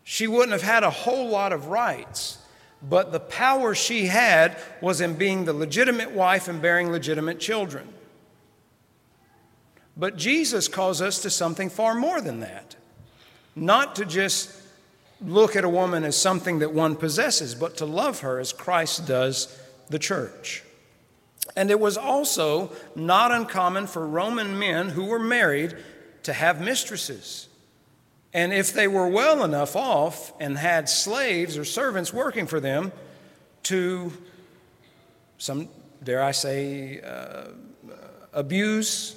She 0.03 0.25
wouldn't 0.25 0.51
have 0.51 0.63
had 0.63 0.83
a 0.83 0.89
whole 0.89 1.29
lot 1.29 1.53
of 1.53 1.67
rights, 1.67 2.39
but 2.81 3.11
the 3.11 3.19
power 3.19 3.75
she 3.75 4.07
had 4.07 4.57
was 4.81 4.99
in 4.99 5.13
being 5.13 5.45
the 5.45 5.53
legitimate 5.53 6.09
wife 6.09 6.47
and 6.47 6.59
bearing 6.59 6.91
legitimate 6.91 7.39
children. 7.39 7.87
But 9.95 10.17
Jesus 10.17 10.67
calls 10.67 11.01
us 11.01 11.21
to 11.21 11.29
something 11.29 11.69
far 11.69 11.93
more 11.93 12.19
than 12.19 12.39
that. 12.39 12.75
Not 13.55 13.95
to 13.97 14.05
just 14.05 14.51
look 15.21 15.55
at 15.55 15.63
a 15.63 15.69
woman 15.69 16.03
as 16.03 16.19
something 16.19 16.59
that 16.59 16.73
one 16.73 16.95
possesses, 16.95 17.53
but 17.53 17.77
to 17.77 17.85
love 17.85 18.21
her 18.21 18.39
as 18.39 18.51
Christ 18.51 19.05
does 19.05 19.55
the 19.89 19.99
church. 19.99 20.63
And 21.55 21.71
it 21.71 21.79
was 21.79 21.97
also 21.97 22.71
not 22.95 23.31
uncommon 23.31 23.87
for 23.87 24.05
Roman 24.05 24.57
men 24.57 24.89
who 24.89 25.05
were 25.05 25.19
married 25.19 25.75
to 26.23 26.33
have 26.33 26.59
mistresses. 26.59 27.47
And 28.33 28.51
if 28.51 28.73
they 28.73 28.87
were 28.87 29.07
well 29.07 29.43
enough 29.43 29.75
off 29.75 30.33
and 30.39 30.57
had 30.57 30.89
slaves 30.89 31.57
or 31.57 31.63
servants 31.63 32.13
working 32.13 32.47
for 32.47 32.59
them, 32.59 32.91
to 33.63 34.11
some, 35.37 35.69
dare 36.03 36.21
I 36.21 36.31
say, 36.31 37.01
uh, 37.01 37.45
abuse. 38.33 39.15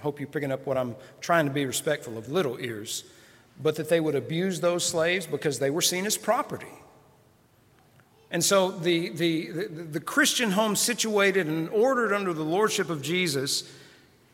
Hope 0.00 0.20
you're 0.20 0.28
picking 0.28 0.52
up 0.52 0.66
what 0.66 0.76
I'm 0.76 0.94
trying 1.20 1.46
to 1.46 1.50
be 1.52 1.64
respectful 1.66 2.18
of 2.18 2.28
little 2.28 2.58
ears 2.60 3.04
but 3.60 3.76
that 3.76 3.88
they 3.88 4.00
would 4.00 4.14
abuse 4.14 4.60
those 4.60 4.84
slaves 4.84 5.26
because 5.26 5.58
they 5.58 5.70
were 5.70 5.82
seen 5.82 6.06
as 6.06 6.16
property. 6.16 6.66
And 8.30 8.44
so 8.44 8.70
the, 8.70 9.08
the, 9.08 9.50
the, 9.50 9.66
the, 9.68 10.00
Christian 10.00 10.50
home 10.50 10.76
situated 10.76 11.46
and 11.46 11.68
ordered 11.70 12.12
under 12.12 12.34
the 12.34 12.42
lordship 12.42 12.90
of 12.90 13.00
Jesus, 13.00 13.70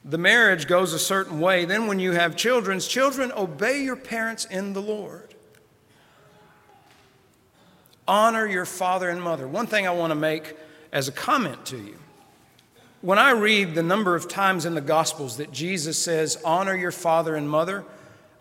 the 0.05 0.19
marriage 0.19 0.67
goes 0.67 0.93
a 0.93 0.99
certain 0.99 1.39
way. 1.39 1.65
Then 1.65 1.87
when 1.87 2.01
you 2.01 2.13
have 2.13 2.35
children, 2.35 2.81
children 2.81 3.31
obey 3.37 3.83
your 3.83 3.97
parents 3.97 4.47
in 4.47 4.73
the 4.73 4.83
Lord. 4.83 5.35
Honor 8.07 8.47
your 8.47 8.67
father 8.67 9.09
and 9.09 9.23
mother. 9.23 9.47
One 9.47 9.67
thing 9.67 9.87
I 9.87 9.93
want 9.93 10.11
to 10.11 10.17
make 10.17 10.57
as 10.93 11.09
a 11.09 11.13
comment 11.13 11.65
to 11.67 11.79
you. 11.79 11.99
When 13.01 13.19
I 13.19 13.31
read 13.33 13.75
the 13.75 13.83
number 13.83 14.15
of 14.15 14.29
times 14.29 14.65
in 14.65 14.75
the 14.75 14.81
Gospels 14.81 15.37
that 15.37 15.53
Jesus 15.53 16.03
says, 16.03 16.39
honor 16.45 16.75
your 16.75 16.91
father 16.91 17.37
and 17.37 17.49
mother, 17.49 17.85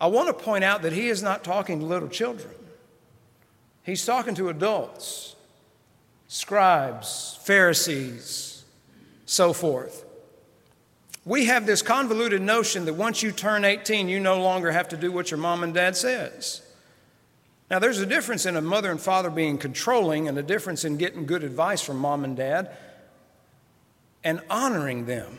I 0.00 0.06
want 0.08 0.28
to 0.28 0.34
point 0.34 0.64
out 0.64 0.82
that 0.82 0.92
he 0.92 1.08
is 1.08 1.22
not 1.22 1.44
talking 1.44 1.80
to 1.80 1.86
little 1.86 2.08
children. 2.08 2.54
He's 3.82 4.04
talking 4.04 4.34
to 4.36 4.48
adults, 4.48 5.33
scribes, 6.28 7.38
Pharisees, 7.42 8.64
so 9.26 9.52
forth. 9.52 10.04
We 11.24 11.46
have 11.46 11.64
this 11.64 11.80
convoluted 11.80 12.42
notion 12.42 12.84
that 12.84 12.94
once 12.94 13.22
you 13.22 13.32
turn 13.32 13.64
18, 13.64 14.08
you 14.08 14.20
no 14.20 14.40
longer 14.40 14.70
have 14.70 14.88
to 14.90 14.96
do 14.96 15.10
what 15.10 15.30
your 15.30 15.38
mom 15.38 15.62
and 15.62 15.72
dad 15.72 15.96
says. 15.96 16.60
Now, 17.70 17.78
there's 17.78 17.98
a 17.98 18.06
difference 18.06 18.44
in 18.44 18.56
a 18.56 18.60
mother 18.60 18.90
and 18.90 19.00
father 19.00 19.30
being 19.30 19.56
controlling 19.56 20.28
and 20.28 20.36
a 20.36 20.42
difference 20.42 20.84
in 20.84 20.98
getting 20.98 21.24
good 21.24 21.42
advice 21.42 21.80
from 21.80 21.96
mom 21.96 22.24
and 22.24 22.36
dad 22.36 22.76
and 24.22 24.40
honoring 24.50 25.06
them. 25.06 25.38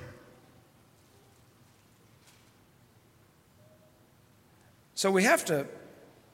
So 4.96 5.12
we 5.12 5.24
have 5.24 5.46
to 5.46 5.68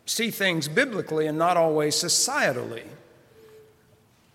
see 0.05 0.31
things 0.31 0.67
biblically 0.67 1.27
and 1.27 1.37
not 1.37 1.57
always 1.57 1.95
societally. 1.95 2.85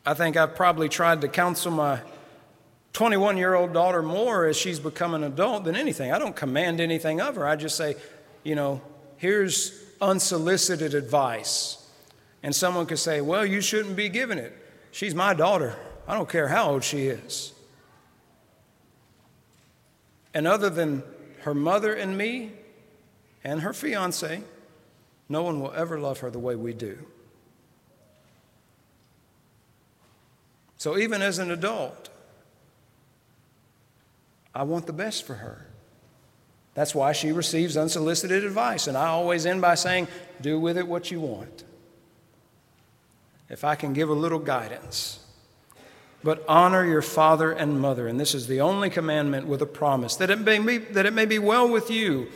I 0.07 0.14
think 0.14 0.37
I've 0.37 0.55
probably 0.55 0.88
tried 0.88 1.21
to 1.23 1.29
counsel 1.29 1.73
my 1.73 2.01
21 2.92 3.37
year 3.37 3.55
old 3.55 3.73
daughter 3.73 4.03
more 4.03 4.47
as 4.47 4.57
she's 4.57 4.79
become 4.79 5.14
an 5.14 5.25
adult 5.25 5.64
than 5.64 5.75
anything. 5.75 6.12
I 6.12 6.21
don't 6.21 6.37
command 6.37 6.81
anything 6.81 7.21
of 7.21 7.35
her. 7.35 7.47
I 7.47 7.57
just 7.57 7.77
say, 7.77 7.97
you 8.45 8.55
know, 8.55 8.81
here's 9.16 9.79
unsolicited 10.01 10.95
advice. 10.95 11.85
And 12.45 12.55
someone 12.55 12.87
could 12.87 13.01
say, 13.01 13.21
well, 13.21 13.45
you 13.45 13.61
shouldn't 13.61 13.97
be 13.97 14.09
giving 14.09 14.38
it. 14.38 14.57
She's 14.92 15.14
my 15.14 15.35
daughter. 15.35 15.77
I 16.07 16.14
don't 16.14 16.29
care 16.29 16.47
how 16.47 16.71
old 16.71 16.85
she 16.85 17.09
is. 17.09 17.53
And 20.33 20.47
other 20.47 20.71
than 20.71 21.03
her 21.40 21.55
mother 21.55 21.92
and 21.92 22.16
me, 22.16 22.53
and 23.42 23.61
her 23.62 23.73
fiance, 23.73 24.42
no 25.29 25.42
one 25.42 25.61
will 25.61 25.73
ever 25.73 25.99
love 25.99 26.21
her 26.21 26.31
the 26.31 26.38
way 26.38 26.55
we 26.55 26.73
do. 26.73 26.99
So, 30.79 30.99
even 30.99 31.23
as 31.23 31.39
an 31.39 31.51
adult, 31.51 32.11
I 34.55 34.62
want 34.62 34.87
the 34.87 34.93
best 34.93 35.27
for 35.27 35.35
her. 35.35 35.67
That's 36.75 36.95
why 36.95 37.12
she 37.12 37.33
receives 37.33 37.77
unsolicited 37.77 38.45
advice. 38.45 38.87
And 38.87 38.97
I 38.97 39.07
always 39.07 39.47
end 39.47 39.62
by 39.62 39.75
saying, 39.77 40.09
do 40.41 40.61
with 40.61 40.77
it 40.77 40.87
what 40.87 41.11
you 41.11 41.21
want. 41.21 41.65
If 43.49 43.65
I 43.65 43.77
can 43.77 43.95
give 43.95 44.11
a 44.11 44.15
little 44.15 44.39
guidance. 44.39 45.21
But 46.23 46.45
honor 46.49 46.85
your 46.85 47.03
father 47.03 47.53
and 47.53 47.81
mother. 47.81 48.07
And 48.07 48.21
this 48.21 48.35
is 48.35 48.47
the 48.47 48.61
only 48.61 48.91
commandment 48.91 49.47
with 49.47 49.62
a 49.62 49.67
promise 49.67 50.17
that 50.17 50.29
it 50.29 50.41
may 50.41 50.59
be, 50.59 50.79
that 50.79 51.07
it 51.07 51.15
may 51.15 51.25
be 51.25 51.39
well 51.39 51.69
with 51.69 51.91
you 51.91 52.29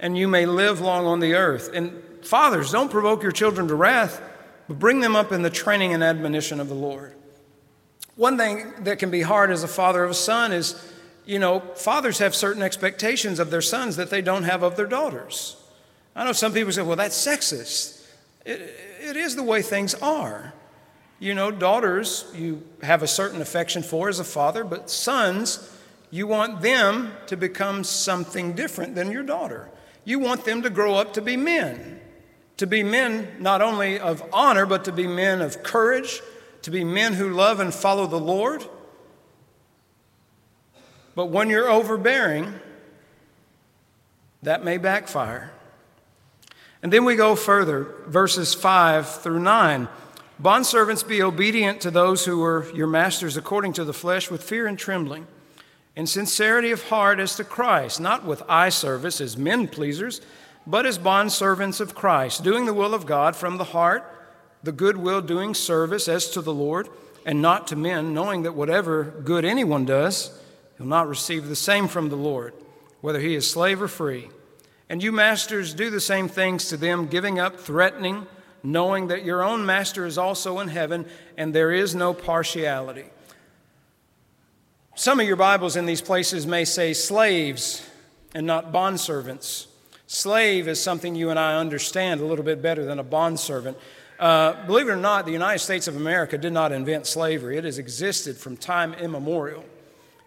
and 0.00 0.16
you 0.16 0.28
may 0.28 0.46
live 0.46 0.80
long 0.80 1.06
on 1.06 1.20
the 1.20 1.34
earth. 1.34 1.70
And 1.72 2.02
fathers, 2.22 2.72
don't 2.72 2.90
provoke 2.90 3.22
your 3.22 3.32
children 3.32 3.68
to 3.68 3.74
wrath, 3.74 4.20
but 4.68 4.78
bring 4.78 5.00
them 5.00 5.16
up 5.16 5.32
in 5.32 5.42
the 5.42 5.50
training 5.50 5.92
and 5.92 6.02
admonition 6.02 6.60
of 6.60 6.68
the 6.68 6.74
Lord. 6.74 7.14
One 8.16 8.38
thing 8.38 8.72
that 8.80 8.98
can 8.98 9.10
be 9.10 9.22
hard 9.22 9.50
as 9.50 9.62
a 9.62 9.68
father 9.68 10.02
of 10.02 10.10
a 10.10 10.14
son 10.14 10.52
is, 10.52 10.74
you 11.26 11.38
know, 11.38 11.60
fathers 11.76 12.18
have 12.18 12.34
certain 12.34 12.62
expectations 12.62 13.38
of 13.38 13.50
their 13.50 13.62
sons 13.62 13.96
that 13.96 14.10
they 14.10 14.22
don't 14.22 14.44
have 14.44 14.62
of 14.62 14.76
their 14.76 14.86
daughters. 14.86 15.56
I 16.14 16.24
know 16.24 16.32
some 16.32 16.52
people 16.52 16.72
say, 16.72 16.82
well, 16.82 16.96
that's 16.96 17.16
sexist. 17.16 18.06
it, 18.46 18.60
it 19.02 19.16
is 19.16 19.36
the 19.36 19.42
way 19.42 19.60
things 19.60 19.94
are. 19.94 20.54
You 21.18 21.34
know, 21.34 21.50
daughters, 21.50 22.30
you 22.34 22.62
have 22.82 23.02
a 23.02 23.06
certain 23.06 23.40
affection 23.40 23.82
for 23.82 24.08
as 24.08 24.18
a 24.18 24.24
father, 24.24 24.64
but 24.64 24.90
sons, 24.90 25.72
you 26.10 26.26
want 26.26 26.60
them 26.60 27.12
to 27.26 27.36
become 27.36 27.84
something 27.84 28.52
different 28.54 28.94
than 28.94 29.10
your 29.10 29.22
daughter. 29.22 29.68
You 30.04 30.18
want 30.18 30.44
them 30.44 30.62
to 30.62 30.70
grow 30.70 30.94
up 30.94 31.14
to 31.14 31.22
be 31.22 31.36
men, 31.36 32.00
to 32.58 32.66
be 32.66 32.82
men 32.82 33.36
not 33.40 33.62
only 33.62 33.98
of 33.98 34.22
honor, 34.32 34.66
but 34.66 34.84
to 34.84 34.92
be 34.92 35.06
men 35.06 35.40
of 35.40 35.62
courage, 35.62 36.20
to 36.66 36.72
be 36.72 36.82
men 36.82 37.12
who 37.12 37.30
love 37.30 37.60
and 37.60 37.72
follow 37.72 38.08
the 38.08 38.18
Lord. 38.18 38.64
But 41.14 41.26
when 41.26 41.48
you're 41.48 41.70
overbearing, 41.70 42.54
that 44.42 44.64
may 44.64 44.76
backfire. 44.76 45.52
And 46.82 46.92
then 46.92 47.04
we 47.04 47.14
go 47.14 47.36
further, 47.36 47.94
verses 48.08 48.52
5 48.52 49.08
through 49.08 49.38
9. 49.38 49.86
Bondservants, 50.42 51.06
be 51.06 51.22
obedient 51.22 51.80
to 51.82 51.92
those 51.92 52.24
who 52.24 52.42
are 52.42 52.68
your 52.74 52.88
masters 52.88 53.36
according 53.36 53.74
to 53.74 53.84
the 53.84 53.94
flesh 53.94 54.28
with 54.28 54.42
fear 54.42 54.66
and 54.66 54.76
trembling 54.76 55.28
in 55.94 56.08
sincerity 56.08 56.72
of 56.72 56.88
heart 56.88 57.20
as 57.20 57.36
to 57.36 57.44
Christ, 57.44 58.00
not 58.00 58.24
with 58.24 58.42
eye 58.48 58.70
service 58.70 59.20
as 59.20 59.36
men 59.36 59.68
pleasers, 59.68 60.20
but 60.66 60.84
as 60.84 60.98
bondservants 60.98 61.80
of 61.80 61.94
Christ, 61.94 62.42
doing 62.42 62.66
the 62.66 62.74
will 62.74 62.92
of 62.92 63.06
God 63.06 63.36
from 63.36 63.56
the 63.56 63.64
heart, 63.64 64.15
the 64.66 64.72
good 64.72 64.98
will 64.98 65.22
doing 65.22 65.54
service 65.54 66.08
as 66.08 66.28
to 66.30 66.42
the 66.42 66.52
Lord, 66.52 66.88
and 67.24 67.40
not 67.40 67.68
to 67.68 67.76
men, 67.76 68.12
knowing 68.12 68.42
that 68.42 68.54
whatever 68.54 69.04
good 69.04 69.44
anyone 69.44 69.84
does, 69.84 70.38
he'll 70.76 70.86
not 70.86 71.08
receive 71.08 71.48
the 71.48 71.56
same 71.56 71.88
from 71.88 72.08
the 72.08 72.16
Lord, 72.16 72.52
whether 73.00 73.20
he 73.20 73.34
is 73.34 73.48
slave 73.50 73.80
or 73.80 73.88
free. 73.88 74.28
And 74.90 75.02
you, 75.02 75.12
masters, 75.12 75.72
do 75.72 75.88
the 75.88 76.00
same 76.00 76.28
things 76.28 76.68
to 76.68 76.76
them, 76.76 77.06
giving 77.06 77.38
up, 77.38 77.58
threatening, 77.58 78.26
knowing 78.62 79.06
that 79.06 79.24
your 79.24 79.42
own 79.42 79.64
master 79.64 80.04
is 80.04 80.18
also 80.18 80.58
in 80.58 80.68
heaven, 80.68 81.06
and 81.36 81.54
there 81.54 81.72
is 81.72 81.94
no 81.94 82.12
partiality. 82.12 83.06
Some 84.96 85.20
of 85.20 85.26
your 85.26 85.36
Bibles 85.36 85.76
in 85.76 85.86
these 85.86 86.02
places 86.02 86.46
may 86.46 86.64
say 86.64 86.92
slaves 86.92 87.88
and 88.34 88.46
not 88.46 88.72
bondservants. 88.72 89.66
Slave 90.08 90.68
is 90.68 90.82
something 90.82 91.14
you 91.14 91.30
and 91.30 91.38
I 91.38 91.56
understand 91.56 92.20
a 92.20 92.24
little 92.24 92.44
bit 92.44 92.62
better 92.62 92.84
than 92.84 92.98
a 92.98 93.04
bondservant. 93.04 93.76
Uh, 94.18 94.64
believe 94.66 94.88
it 94.88 94.92
or 94.92 94.96
not, 94.96 95.26
the 95.26 95.32
United 95.32 95.58
States 95.58 95.88
of 95.88 95.96
America 95.96 96.38
did 96.38 96.52
not 96.52 96.72
invent 96.72 97.06
slavery. 97.06 97.58
It 97.58 97.64
has 97.64 97.78
existed 97.78 98.36
from 98.36 98.56
time 98.56 98.94
immemorial. 98.94 99.64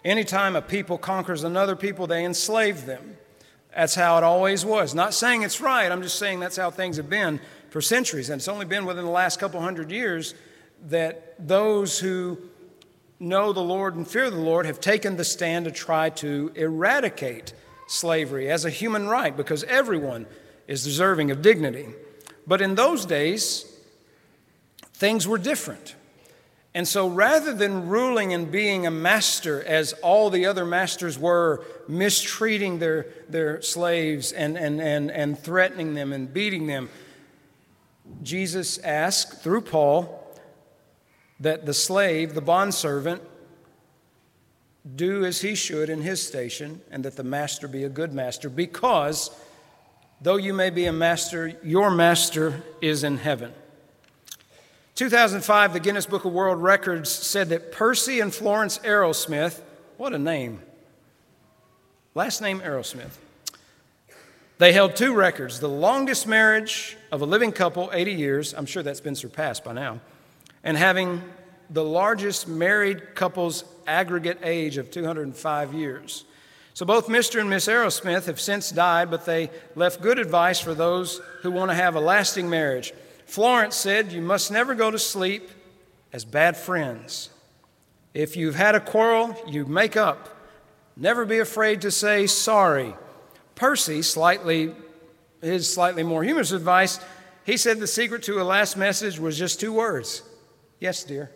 Anytime 0.06 0.56
a 0.56 0.62
people 0.62 0.98
conquers 0.98 1.44
another 1.44 1.76
people, 1.76 2.06
they 2.06 2.24
enslave 2.24 2.86
them. 2.86 3.18
That's 3.76 3.96
how 3.96 4.18
it 4.18 4.24
always 4.24 4.64
was. 4.64 4.94
Not 4.94 5.14
saying 5.14 5.44
it's 5.44 5.60
right, 5.60 5.92
I'm 5.92 6.02
just 6.02 6.20
saying 6.20 6.40
that's 6.40 6.58
how 6.58 6.72
things 6.72 6.98
have 6.98 7.10
been 7.10 7.40
for 7.70 7.82
centuries. 7.82 8.30
And 8.30 8.40
it's 8.40 8.48
only 8.48 8.66
been 8.66 8.86
within 8.86 9.06
the 9.06 9.12
last 9.12 9.40
couple 9.40 9.60
hundred 9.60 9.92
years 9.92 10.36
that 10.88 11.36
those 11.40 12.00
who 12.00 12.40
know 13.20 13.54
the 13.54 13.60
Lord 13.60 13.96
and 13.96 14.08
fear 14.08 14.30
the 14.30 14.38
Lord 14.38 14.66
have 14.66 14.80
taken 14.80 15.18
the 15.18 15.26
stand 15.26 15.66
to 15.66 15.72
try 15.72 16.10
to 16.12 16.52
eradicate 16.56 17.54
slavery 17.88 18.50
as 18.50 18.66
a 18.66 18.70
human 18.70 19.08
right 19.08 19.36
because 19.36 19.64
everyone 19.66 20.26
is 20.68 20.84
deserving 20.84 21.32
of 21.32 21.42
dignity. 21.42 21.88
But 22.48 22.62
in 22.62 22.76
those 22.76 23.06
days, 23.06 23.66
things 25.00 25.26
were 25.28 25.38
different. 25.38 25.96
And 26.76 26.88
so 26.88 27.08
rather 27.08 27.54
than 27.54 27.88
ruling 27.88 28.34
and 28.34 28.52
being 28.52 28.86
a 28.86 28.92
master 28.92 29.64
as 29.64 29.94
all 29.94 30.30
the 30.30 30.46
other 30.46 30.66
masters 30.66 31.18
were, 31.18 31.66
mistreating 31.88 32.78
their, 32.78 33.08
their 33.28 33.62
slaves 33.62 34.32
and, 34.32 34.56
and, 34.58 34.80
and, 34.80 35.10
and 35.10 35.40
threatening 35.40 35.96
them 35.96 36.14
and 36.14 36.32
beating 36.32 36.68
them, 36.68 36.90
Jesus 38.22 38.78
asked 38.80 39.42
through 39.42 39.62
Paul 39.62 40.38
that 41.40 41.66
the 41.66 41.74
slave, 41.74 42.34
the 42.34 42.42
bondservant, 42.42 43.22
do 44.96 45.26
as 45.26 45.42
he 45.42 45.56
should 45.56 45.90
in 45.90 46.02
his 46.02 46.26
station, 46.26 46.82
and 46.92 47.06
that 47.06 47.16
the 47.16 47.24
master 47.24 47.68
be 47.68 47.84
a 47.84 47.90
good 47.90 48.14
master, 48.14 48.50
because 48.50 49.32
though 50.22 50.36
you 50.36 50.54
may 50.54 50.70
be 50.70 50.86
a 50.86 50.94
master, 50.94 51.54
your 51.64 51.90
master 51.90 52.62
is 52.82 53.04
in 53.04 53.18
heaven. 53.18 53.54
2005, 55.00 55.72
the 55.72 55.80
Guinness 55.80 56.06
Book 56.06 56.26
of 56.26 56.34
World 56.34 56.62
Records 56.62 57.10
said 57.10 57.48
that 57.50 57.72
Percy 57.72 58.20
and 58.20 58.36
Florence 58.36 58.80
Arrowsmith, 58.80 59.62
what 59.96 60.12
a 60.12 60.20
name, 60.20 60.62
last 62.16 62.42
name 62.42 62.60
Arrowsmith, 62.60 63.14
they 64.58 64.74
held 64.74 64.98
two 64.98 65.16
records 65.16 65.62
the 65.62 65.70
longest 65.70 66.28
marriage 66.28 66.98
of 67.14 67.22
a 67.22 67.26
living 67.26 67.54
couple, 67.54 67.90
80 67.94 68.12
years, 68.12 68.54
I'm 68.54 68.66
sure 68.66 68.84
that's 68.84 69.00
been 69.00 69.16
surpassed 69.16 69.64
by 69.64 69.72
now, 69.72 70.02
and 70.66 70.76
having 70.76 71.24
the 71.70 71.86
largest 71.86 72.50
married 72.50 73.16
couple's 73.16 73.64
aggregate 73.88 74.40
age 74.44 74.76
of 74.76 74.92
205 74.92 75.74
years. 75.74 76.26
So 76.74 76.86
both 76.86 77.08
Mr. 77.08 77.40
and 77.40 77.50
Miss 77.50 77.70
Arrowsmith 77.70 78.26
have 78.26 78.42
since 78.42 78.70
died, 78.70 79.10
but 79.10 79.26
they 79.26 79.50
left 79.78 80.02
good 80.02 80.20
advice 80.20 80.60
for 80.60 80.74
those 80.74 81.22
who 81.42 81.52
want 81.52 81.72
to 81.72 81.76
have 81.76 81.96
a 81.96 82.02
lasting 82.02 82.50
marriage. 82.50 82.92
Florence 83.30 83.76
said, 83.76 84.12
You 84.12 84.24
must 84.24 84.50
never 84.50 84.74
go 84.74 84.90
to 84.90 84.98
sleep 84.98 85.52
as 86.12 86.26
bad 86.26 86.58
friends. 86.58 87.30
If 88.12 88.36
you've 88.36 88.56
had 88.56 88.74
a 88.74 88.80
quarrel, 88.80 89.38
you 89.46 89.68
make 89.68 89.96
up. 89.96 90.36
Never 90.98 91.26
be 91.26 91.38
afraid 91.38 91.82
to 91.82 91.92
say 91.92 92.26
sorry. 92.26 92.96
Percy, 93.54 94.02
slightly, 94.02 94.74
his 95.42 95.72
slightly 95.72 96.02
more 96.02 96.24
humorous 96.24 96.52
advice, 96.52 97.00
he 97.46 97.56
said 97.56 97.80
the 97.80 97.86
secret 97.86 98.24
to 98.24 98.42
a 98.42 98.44
last 98.44 98.76
message 98.76 99.20
was 99.20 99.38
just 99.38 99.60
two 99.60 99.74
words 99.74 100.24
Yes, 100.80 101.04
dear. 101.04 101.30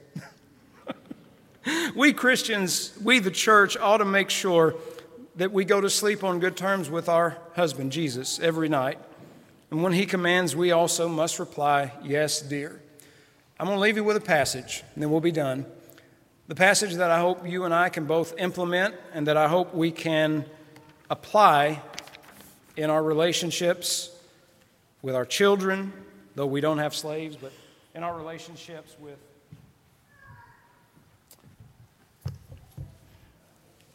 we 1.96 2.12
Christians, 2.12 2.98
we 3.04 3.20
the 3.20 3.30
church, 3.30 3.78
ought 3.78 3.98
to 3.98 4.06
make 4.06 4.32
sure 4.32 4.74
that 5.36 5.52
we 5.52 5.64
go 5.64 5.80
to 5.80 5.92
sleep 5.92 6.24
on 6.24 6.40
good 6.40 6.58
terms 6.58 6.90
with 6.90 7.08
our 7.08 7.38
husband, 7.56 7.92
Jesus, 7.92 8.40
every 8.40 8.68
night. 8.68 8.98
And 9.74 9.82
when 9.82 9.94
he 9.94 10.06
commands, 10.06 10.56
we 10.56 10.72
also 10.72 11.10
must 11.10 11.40
reply, 11.40 11.94
Yes, 12.04 12.44
dear. 12.44 12.80
I'm 13.60 13.66
going 13.66 13.76
to 13.76 13.82
leave 13.82 13.96
you 13.96 14.04
with 14.04 14.16
a 14.16 14.22
passage, 14.22 14.84
and 14.94 15.02
then 15.02 15.10
we'll 15.10 15.20
be 15.20 15.32
done. 15.32 15.66
The 16.48 16.54
passage 16.54 16.94
that 16.94 17.10
I 17.10 17.20
hope 17.20 17.48
you 17.50 17.64
and 17.64 17.74
I 17.74 17.90
can 17.90 18.06
both 18.06 18.38
implement 18.38 18.94
and 19.16 19.26
that 19.26 19.36
I 19.36 19.48
hope 19.48 19.74
we 19.74 19.90
can 19.90 20.46
apply 21.10 21.82
in 22.78 22.92
our 22.92 23.02
relationships 23.02 24.12
with 25.02 25.16
our 25.16 25.26
children, 25.26 25.92
though 26.36 26.46
we 26.46 26.62
don't 26.62 26.78
have 26.78 26.94
slaves, 26.94 27.36
but 27.36 27.52
in 27.96 28.04
our 28.04 28.16
relationships 28.16 28.96
with 29.00 29.18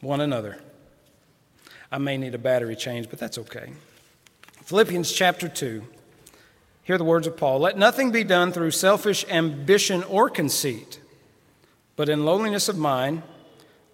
one 0.00 0.20
another. 0.20 0.58
I 1.92 1.98
may 1.98 2.16
need 2.16 2.34
a 2.34 2.38
battery 2.38 2.74
change, 2.74 3.08
but 3.08 3.20
that's 3.20 3.38
okay. 3.38 3.70
Philippians 4.68 5.10
chapter 5.12 5.48
2. 5.48 5.82
Hear 6.82 6.98
the 6.98 7.04
words 7.04 7.26
of 7.26 7.38
Paul 7.38 7.60
Let 7.60 7.78
nothing 7.78 8.10
be 8.10 8.22
done 8.22 8.52
through 8.52 8.72
selfish 8.72 9.24
ambition 9.30 10.02
or 10.02 10.28
conceit, 10.28 11.00
but 11.96 12.10
in 12.10 12.26
lowliness 12.26 12.68
of 12.68 12.76
mind, 12.76 13.22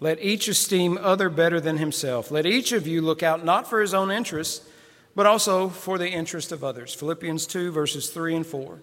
let 0.00 0.20
each 0.20 0.48
esteem 0.48 0.98
other 1.00 1.30
better 1.30 1.60
than 1.60 1.78
himself. 1.78 2.32
Let 2.32 2.44
each 2.44 2.72
of 2.72 2.88
you 2.88 3.02
look 3.02 3.22
out 3.22 3.44
not 3.44 3.70
for 3.70 3.80
his 3.80 3.94
own 3.94 4.10
interests, 4.10 4.68
but 5.14 5.26
also 5.26 5.68
for 5.68 5.96
the 5.96 6.08
interest 6.08 6.50
of 6.50 6.64
others. 6.64 6.92
Philippians 6.92 7.46
2, 7.46 7.70
verses 7.70 8.10
3 8.10 8.34
and 8.34 8.46
4. 8.46 8.80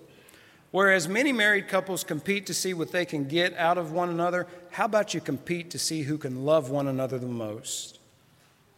Whereas 0.71 1.09
many 1.09 1.33
married 1.33 1.67
couples 1.67 2.05
compete 2.05 2.45
to 2.45 2.53
see 2.53 2.73
what 2.73 2.93
they 2.93 3.03
can 3.03 3.27
get 3.27 3.53
out 3.57 3.77
of 3.77 3.91
one 3.91 4.07
another, 4.07 4.47
how 4.69 4.85
about 4.85 5.13
you 5.13 5.19
compete 5.19 5.69
to 5.71 5.77
see 5.77 6.03
who 6.03 6.17
can 6.17 6.45
love 6.45 6.69
one 6.69 6.87
another 6.87 7.19
the 7.19 7.27
most? 7.27 7.99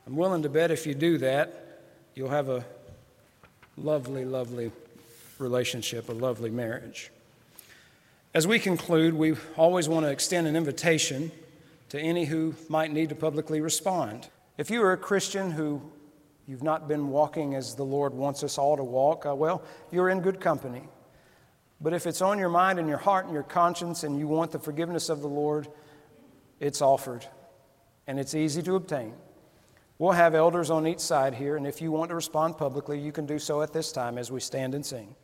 I'm 0.08 0.15
willing 0.15 0.41
to 0.41 0.49
bet 0.49 0.71
if 0.71 0.88
you 0.88 0.95
do 0.95 1.19
that, 1.19 1.84
you'll 2.15 2.30
have 2.30 2.49
a 2.49 2.65
lovely, 3.78 4.26
lovely 4.26 4.72
relationship, 5.40 6.10
a 6.10 6.14
lovely 6.14 6.50
marriage. 6.50 7.12
As 8.34 8.48
we 8.48 8.60
conclude, 8.60 9.14
we 9.14 9.36
always 9.58 9.88
want 9.88 10.06
to 10.06 10.12
extend 10.12 10.48
an 10.48 10.56
invitation 10.56 11.32
to 11.90 12.00
any 12.00 12.26
who 12.26 12.56
might 12.70 12.92
need 12.92 13.10
to 13.10 13.16
publicly 13.16 13.62
respond. 13.62 14.28
If 14.58 14.72
you 14.72 14.82
are 14.84 14.94
a 14.94 14.98
Christian 14.98 15.52
who 15.52 15.82
you've 16.48 16.64
not 16.64 16.88
been 16.88 17.10
walking 17.10 17.56
as 17.56 17.76
the 17.76 17.86
Lord 17.86 18.14
wants 18.14 18.44
us 18.44 18.58
all 18.58 18.78
to 18.78 18.84
walk, 18.84 19.26
uh, 19.26 19.36
well, 19.36 19.64
you're 19.92 20.10
in 20.10 20.22
good 20.22 20.40
company. 20.40 20.84
But 21.80 21.94
if 21.94 22.08
it's 22.08 22.22
on 22.22 22.40
your 22.40 22.50
mind 22.50 22.80
and 22.80 22.88
your 22.88 22.98
heart 22.98 23.26
and 23.26 23.34
your 23.34 23.44
conscience 23.44 24.04
and 24.04 24.18
you 24.18 24.28
want 24.28 24.52
the 24.52 24.60
forgiveness 24.60 25.10
of 25.10 25.22
the 25.22 25.28
Lord, 25.28 25.68
it's 26.60 26.82
offered 26.82 27.28
and 28.08 28.20
it's 28.20 28.34
easy 28.34 28.62
to 28.64 28.76
obtain. 28.76 29.14
We'll 29.99 30.12
have 30.12 30.34
elders 30.34 30.69
on 30.69 30.88
each 30.88 30.99
side 30.99 31.36
here, 31.36 31.56
and 31.56 31.67
if 31.67 31.82
you 31.82 31.91
want 31.91 32.10
to 32.10 32.15
respond 32.15 32.58
publicly, 32.58 32.99
you 32.99 33.12
can 33.12 33.25
do 33.25 33.39
so 33.39 33.62
at 33.62 33.73
this 33.73 33.91
time 33.91 34.17
as 34.17 34.32
we 34.32 34.39
stand 34.39 34.73
and 34.73 34.86
sing. 34.86 35.15